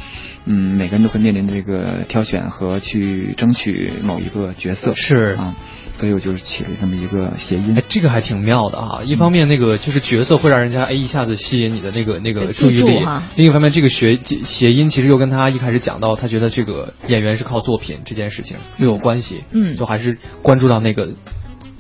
[0.48, 5.56] 嗯，每个人都会面临这个挑选和去争取某一个角色，是啊，
[5.96, 7.74] 所以我就是起了这么一个谐音。
[7.78, 9.02] 哎，这个还挺妙的哈。
[9.06, 13.00] 一方面，那个就是角色会让人家哎一下子吸引你的那个那个注意力；
[13.38, 19.46] 另一方面，这个学谐音其实又跟他一开始讲到，他觉得这个演员是靠作品这件事情又有关系。
[19.52, 21.16] 嗯，就还是关注到那个。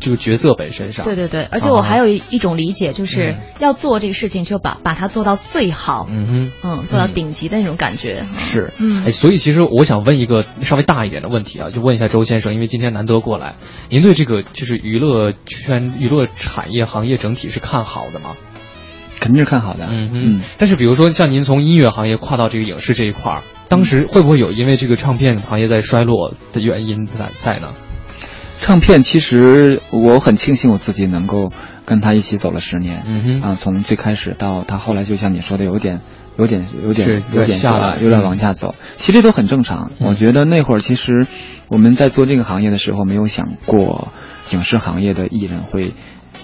[0.06, 8.24] 这个角色本身上，对对对，而且我还有一一种理解，就是要做这个事情，就把把它做到最好，嗯哼，嗯，做到顶级的那种感觉。
[8.38, 13.56] 是，嗯，哎，所以其实我想问一个稍微大一点的问题啊，就问一下周先生，因为今天难得过来，
[13.89, 18.36] 您对这个就是娱乐圈、娱乐产业行业整体是看好的吗？
[19.20, 20.41] 肯定是看好的，嗯嗯。
[20.60, 27.70] 但是比如说像您从音乐行业跨到这个影视这一块儿，当时会不会有因为这个唱片行业在衰落的原因在在呢？
[28.66, 31.51] 唱片其实我很庆幸我自己能够
[31.86, 36.01] 跟他一起走了十年，嗯哼，啊，从最开始到他后来，就像你说的，有点、
[36.36, 38.74] 有点、有点、有点下来，有点往下走。
[38.95, 39.91] 其实都很正常。
[39.99, 41.28] 我觉得那会儿其实
[41.68, 44.11] 我们在做这个行业的时候，没有想过
[44.49, 45.91] 影视行业的艺人会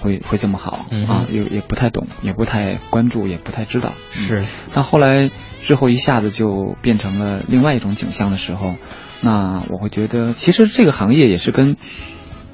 [0.03, 3.93] 会会这么好啊，也也不太懂，也不太关注，也不太知道。
[4.11, 4.43] 是，
[4.75, 5.31] 但后来
[5.63, 8.75] 之后一下子就变成了另外一种景象的时候。
[9.23, 11.77] 那我会觉得，其实这个行业也是跟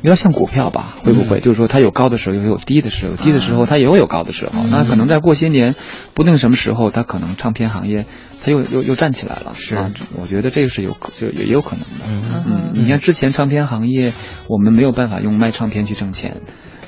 [0.01, 0.95] 有点像股票吧？
[1.03, 4.63] 会不会就是说它有高的时候，也有低的时候，低的时候它也会有高的时候。
[4.63, 5.75] 那可能再过些年，
[6.13, 8.05] 不定什么时候，它可能唱片行业
[8.43, 9.53] 它又又又站起来了。
[9.55, 12.05] 是，啊我觉得这个是有就也有可能的。
[12.09, 14.13] 嗯嗯，你看之前唱片行业，
[14.47, 16.41] 我们没有办法用卖唱片去挣钱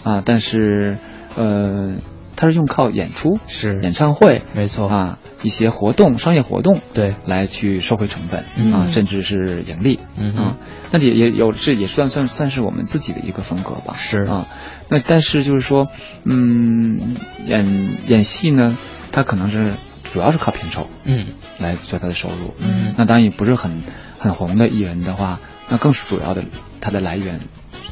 [0.03, 0.97] 啊，但是
[1.35, 1.95] 呃。
[2.39, 3.81] 他是用靠演出是。
[3.81, 4.87] 演唱会，没错。
[4.87, 7.13] 啊，一些活动商业活动对。
[7.25, 10.55] 来去收回成本啊，甚至是盈利嗯啊，
[10.91, 14.21] 那也也有这也算算算是我们自己的一个风格吧是。
[14.21, 14.47] 啊，
[14.87, 15.87] 那但是就是说
[16.23, 16.97] 嗯
[17.45, 18.77] 演演戏呢，
[19.11, 19.73] 他可能是
[20.05, 21.25] 主要是靠片酬嗯。
[21.59, 22.53] 来做他的收入。
[22.59, 23.83] 嗯，那当然也不是很
[24.17, 26.45] 很红的艺人的话，那更是主要的
[26.79, 27.41] 他的来源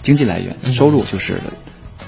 [0.03, 1.41] 经济来源收入就是。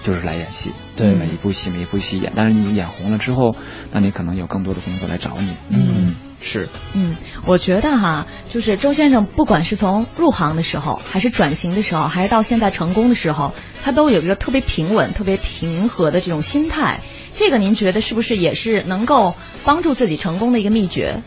[0.03, 3.55] 就是来演戏，对每一部戏每一部戏演，但是你演红了之后，
[3.91, 5.53] 那你可能有更多的工作来找你。
[5.69, 6.69] 嗯，是。
[6.95, 17.01] 嗯，我觉得哈，就是周先生，不管是从入行的时候，还是转型的时候，还是到现在成功的时候，他都有一个特别平稳、特别平和的这种心态。
[17.31, 19.35] 这个您觉得是不是也是能够
[19.65, 21.21] 帮助自己成功的一个秘诀？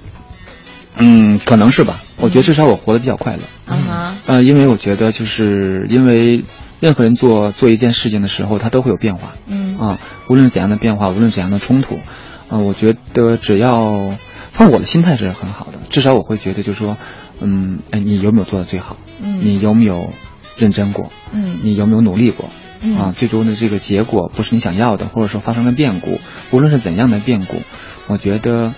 [0.97, 2.01] 嗯，可能是吧。
[2.17, 3.43] 我觉得至少我活得比较快乐。
[3.67, 4.17] 嗯哼。
[4.27, 6.45] 呃，因为我觉得就是因为。
[6.83, 9.35] 任何人做做一件事情的时候，他都会有变化。
[9.47, 12.01] 嗯啊，无论怎样的变化，无论怎样的冲突，
[12.49, 14.11] 啊，我觉得只要，
[14.51, 15.79] 反正我的心态是很好的。
[15.91, 16.97] 至少我会觉得，就是说，
[17.41, 18.97] 嗯，哎，你有没有做的最好？
[19.23, 20.13] 嗯，你有没有
[20.57, 21.13] 认真过？
[21.31, 22.49] 嗯，你有没有努力过？
[22.81, 26.19] 嗯，啊，最终的这个结果不是你想要的，或者说发生了变故，
[26.51, 27.63] 无论是怎样的变故，
[28.09, 28.75] 我觉得，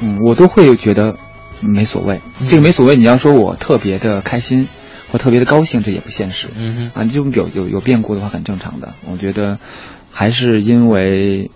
[0.00, 1.16] 嗯，我都会觉得
[1.60, 2.22] 没所谓。
[2.48, 4.68] 这个没所谓，你要说我特别的开心。
[5.10, 6.48] 或特别的高兴，这也不现实。
[6.56, 8.94] 嗯哼，啊，就有有有变故的话，很正常的。
[9.10, 9.58] 我觉得
[10.10, 11.50] 还是因为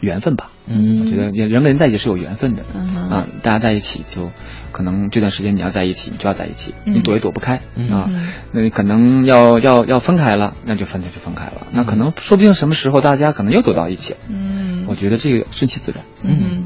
[0.00, 0.50] 缘分吧。
[0.68, 2.64] 嗯，我觉得人跟人在一起是有缘分的。
[2.74, 4.30] 嗯哼，啊，大家在一起就
[4.72, 8.10] 可能这段时间你要在一起，你就要在一起，你躲也躲不开嗯啊。
[8.52, 11.68] 那你可能要要要分开了，那就分开就分开了。
[11.72, 14.16] 那可能说不定什么时候大家可能又走到一起。
[14.28, 16.02] 嗯，我觉得这个顺其自然。
[16.24, 16.64] 嗯。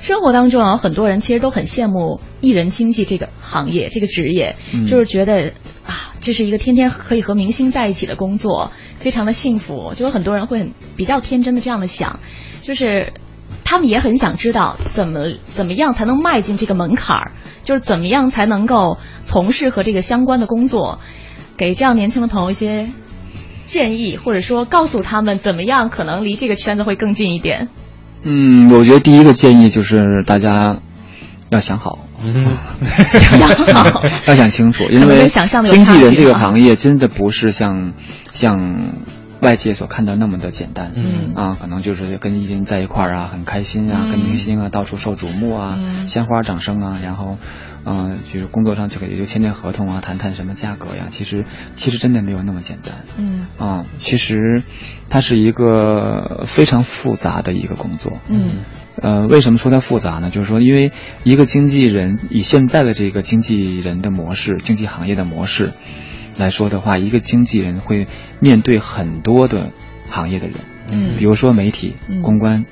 [0.00, 4.56] 生活当中啊，很多人其实都很羡慕艺人经纪这个行业、这个职业，
[4.88, 5.52] 就是觉得
[5.84, 9.92] 啊，这是一个天天可以和明星在一起的工作，非常的幸福。
[9.94, 12.20] 就有很多人会很比较天真的这样的想，
[12.62, 13.12] 就是
[13.64, 17.32] 他们也很想知道怎么怎么样才能迈进这个门槛儿，
[17.64, 21.00] 就是怎么样才能够从事和这个相关的工作，
[21.56, 22.88] 给这样年轻的朋友一些
[23.66, 27.68] 建议，或者说告诉他们怎么样可能离这个圈子会更近一点。
[28.22, 30.78] 嗯，我觉得第一个建议就是大家
[31.50, 32.52] 要想好，嗯。
[33.20, 37.92] 想好，要想清楚，因为经纪人这个行业真的不是像
[38.32, 38.92] 像
[39.40, 41.32] 外界所看到那么的简单，嗯。
[41.34, 44.10] 啊，可能就是跟艺人在一块儿啊，很开心啊，嗯。
[44.10, 46.06] 跟明星啊到处受瞩目啊，嗯。
[46.06, 47.38] 鲜花掌声啊，然后，
[47.84, 53.46] 嗯、就是工作上就也就签签合同啊，谈谈什么价格呀，其实其实真的没有那么简单，嗯。
[53.58, 54.62] 啊，其实
[55.08, 58.64] 它是一个非常复杂的一个工作，嗯。
[59.00, 60.28] 呃，为什么说它复杂呢？
[60.30, 60.90] 就是说，因为
[61.22, 65.74] 一个经纪人以现在的这个经纪人的模式、经纪行业的模式
[66.38, 68.06] 来说的话，一个经纪人会
[68.40, 69.72] 面对很多的
[70.08, 70.56] 行业的人，
[70.92, 71.16] 嗯。
[71.18, 72.22] 比如说媒体、嗯。
[72.22, 72.64] 公关、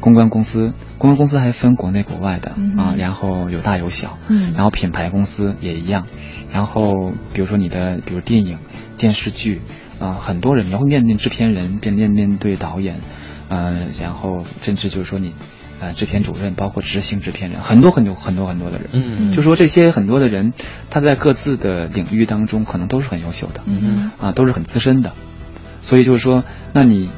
[0.00, 4.52] 公关公司，公关公司还分国内国外的、嗯啊，然后有大有小，嗯。
[4.54, 6.06] 然后品牌公司也一样，
[6.52, 8.58] 然后比如说你的，比如电影、
[8.96, 9.60] 电视剧
[9.98, 13.00] 啊、很多人你要会面对制片人，面面面对导演，
[13.48, 15.34] 呃，然后甚至就是说你。
[15.80, 19.32] 呃，制片主任包括执行制片人，很多很多很多很多的人，嗯。
[19.32, 20.52] 就说这些很多的人，
[20.90, 24.10] 他在各自的领域当中可能都是很优秀的，嗯。
[24.18, 25.14] 啊，都是很资深的，
[25.80, 27.10] 所以就是说，那你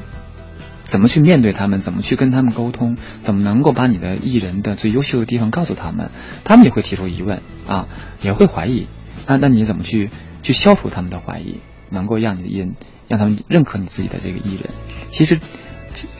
[0.85, 6.11] 怎么去面对他们，怎么去跟他们沟通，怎么能够把你的艺人的最优秀的地方告诉他们，
[6.45, 7.87] 他们也会提出疑问啊，
[8.21, 8.87] 也会怀疑，
[9.27, 10.09] 那那你怎么去
[10.41, 11.59] 去消除他们的怀疑，
[11.89, 12.75] 能够让你的艺人
[13.09, 14.69] 让他们认可你自己的这个艺人？
[15.09, 15.39] 其实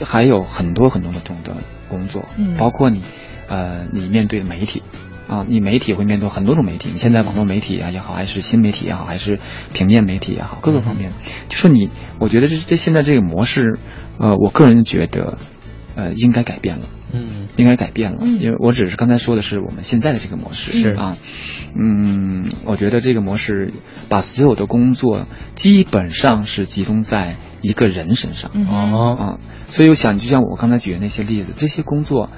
[0.03, 1.55] 还有很多很多的这种的
[1.93, 3.01] 工作，嗯包括你
[3.47, 4.81] 呃，你面对媒体。
[5.25, 9.39] 啊，你媒体会面对很多种媒体，你现在网络媒体啊也好，还是新媒体也好，还是
[9.73, 11.13] 平面媒体也好，各个方面，
[11.47, 11.89] 就说你，
[12.19, 13.79] 我觉得这这现在这个模式，
[14.19, 15.37] 呃，我个人觉得，
[15.95, 16.87] 呃，应该改变了。
[17.11, 17.47] 嗯。
[17.57, 18.39] 应该改变了，嗯。
[18.41, 20.89] 因为我只是刚才说的是我们现在的这个模式是。
[20.89, 21.17] 啊，
[21.79, 23.73] 嗯，我觉得这个模式
[24.09, 29.15] 把所有的工作基本上是集中在一个人身上，哦。
[29.15, 29.37] 啊，
[29.67, 32.29] 所以我想，就像我刚才举的那些例子，这些工作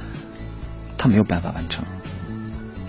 [0.97, 1.85] 他没有办法完成，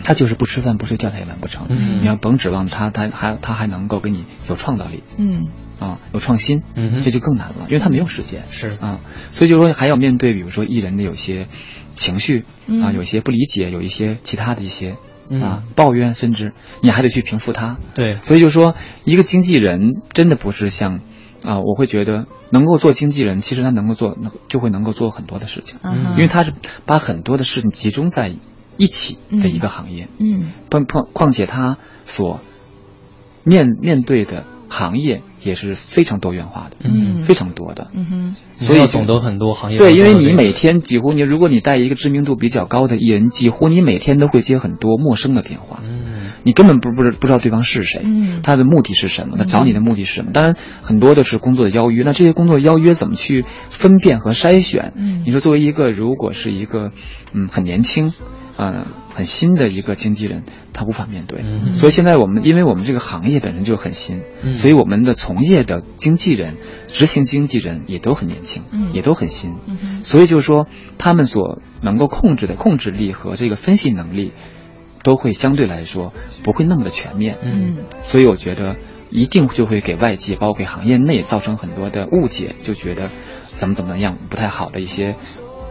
[0.03, 1.67] 他就是不吃饭不睡觉他也完不成。
[1.71, 2.01] 嗯。
[2.01, 5.49] 你要甭指望他，他还他还能够给你有创造力嗯
[5.79, 8.45] 啊，有创新，嗯哼这就更难了，因为他没有时间。
[8.51, 9.01] 是啊，
[9.31, 11.49] 所以就说还要面对，比如说艺人的有些
[11.95, 14.97] 情绪嗯啊，有一些不理解，有一些其他的一些
[15.29, 16.53] 嗯啊抱怨，甚至
[16.83, 17.77] 你还得去平复他。
[17.95, 18.75] 对所以就说
[19.05, 21.01] 一个经纪人真的不是像
[21.45, 26.53] 啊，我会觉得能够做经纪人，其实他能够做，能就会能够做很多的事情，嗯哼因为他是
[26.87, 28.35] 把很多的事情集中在
[28.79, 30.09] 一起的一个行业。
[30.19, 32.41] 嗯况况况且他所
[33.45, 37.89] 面面对的行业也是非常多元化的，嗯非常多的。
[37.95, 50.33] 嗯哼所以懂得很多行业对，因为你每天几乎你，如果你带一个知名度比较高的艺人，几乎你每天都会接很多陌生的电话，嗯你根本不不知不知道对方是谁，嗯他的目的是什么，他找你的目的是什么？
[50.33, 54.93] 当然，很多的是工作的邀约，那这些工作邀约怎么去分辨和筛选？
[54.97, 56.91] 嗯你说作为一个如果是一个
[57.33, 58.13] 嗯很年轻。
[58.57, 61.75] 呃，很新的一个经纪人，他无法面对，嗯。
[61.75, 64.55] 所以现在我们，因为我们这个行业本身就很新，嗯。
[64.55, 66.57] 所以我们的从业的经纪人、
[66.89, 68.95] 执行经纪人也都很年轻，嗯。
[68.95, 74.33] 也都很新，嗯所以就是说，他们所能够控制的控制力和这个分析能力，
[75.03, 77.37] 都会相对来说不会那么的全面。
[77.43, 77.85] 嗯。
[78.01, 78.77] 所以我觉得
[79.11, 83.11] 一定就会给外界，包括给行业内造成很多的误解，就觉得
[83.45, 85.17] 怎么怎么样不太好的一些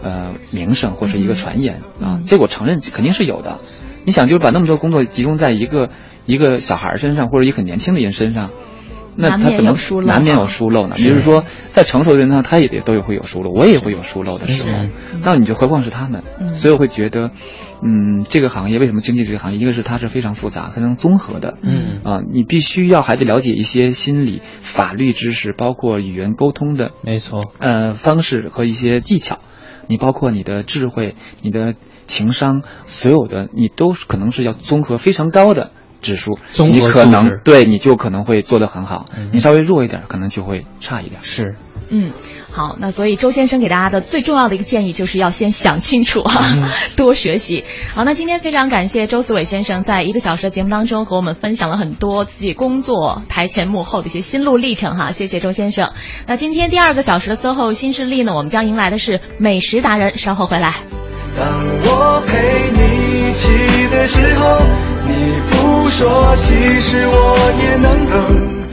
[0.06, 2.22] 呃名声或者一个传言、啊。
[2.26, 3.60] 这我承认肯定是有的。
[4.06, 5.90] 你想，就是把那么多工作集中在一个
[6.26, 8.52] 一个小孩身上，或者一个很年轻的人身上。
[9.18, 10.98] 那他怎么疏漏难免啊有疏漏呢？
[10.98, 14.70] 是比如说，在成熟的人上，他也得都有会有疏漏，我也会有疏漏的时候。
[14.70, 14.92] 嗯
[15.24, 16.22] 那你就何况是他们？
[16.38, 17.32] 嗯所以我会觉得，
[17.82, 29.38] 嗯，这个行业为什么经济这个行业，一个是它是非常复杂、非常综合的，嗯啊，你必须要还得了解一些心理、法律知识，包括语言沟通的没错，呃方式和一些技巧，
[29.88, 31.76] 你包括你的智慧、你的
[32.08, 35.72] 情商，所有的你都是可能是要综合非常高的
[36.02, 39.32] 指数，综合你可能对你就可能会做得很好，嗯。
[39.34, 41.22] 你稍微弱一点，可能就会差一点。
[41.24, 41.56] 是
[41.90, 42.12] 嗯，
[42.52, 42.76] 好。
[42.80, 46.24] 那所以周先生给大家的最重要的一个建议就是要先想清楚，
[46.98, 47.64] 多学习。
[47.94, 54.98] 好，那今天非常感谢周思伟先生在一个小时的节目当中和我们分享了很多自己工作台前幕后的一些心路历程。
[54.98, 55.92] 哈，谢谢周先生。
[56.28, 60.18] 那今天第二个小时的 soho 新势力呢，我们将迎来的是美食达人。
[60.18, 60.76] 稍后回来。
[61.38, 61.46] 当
[61.84, 64.62] 我陪你一起的时候，
[65.06, 68.65] 你不说，其实我也能等。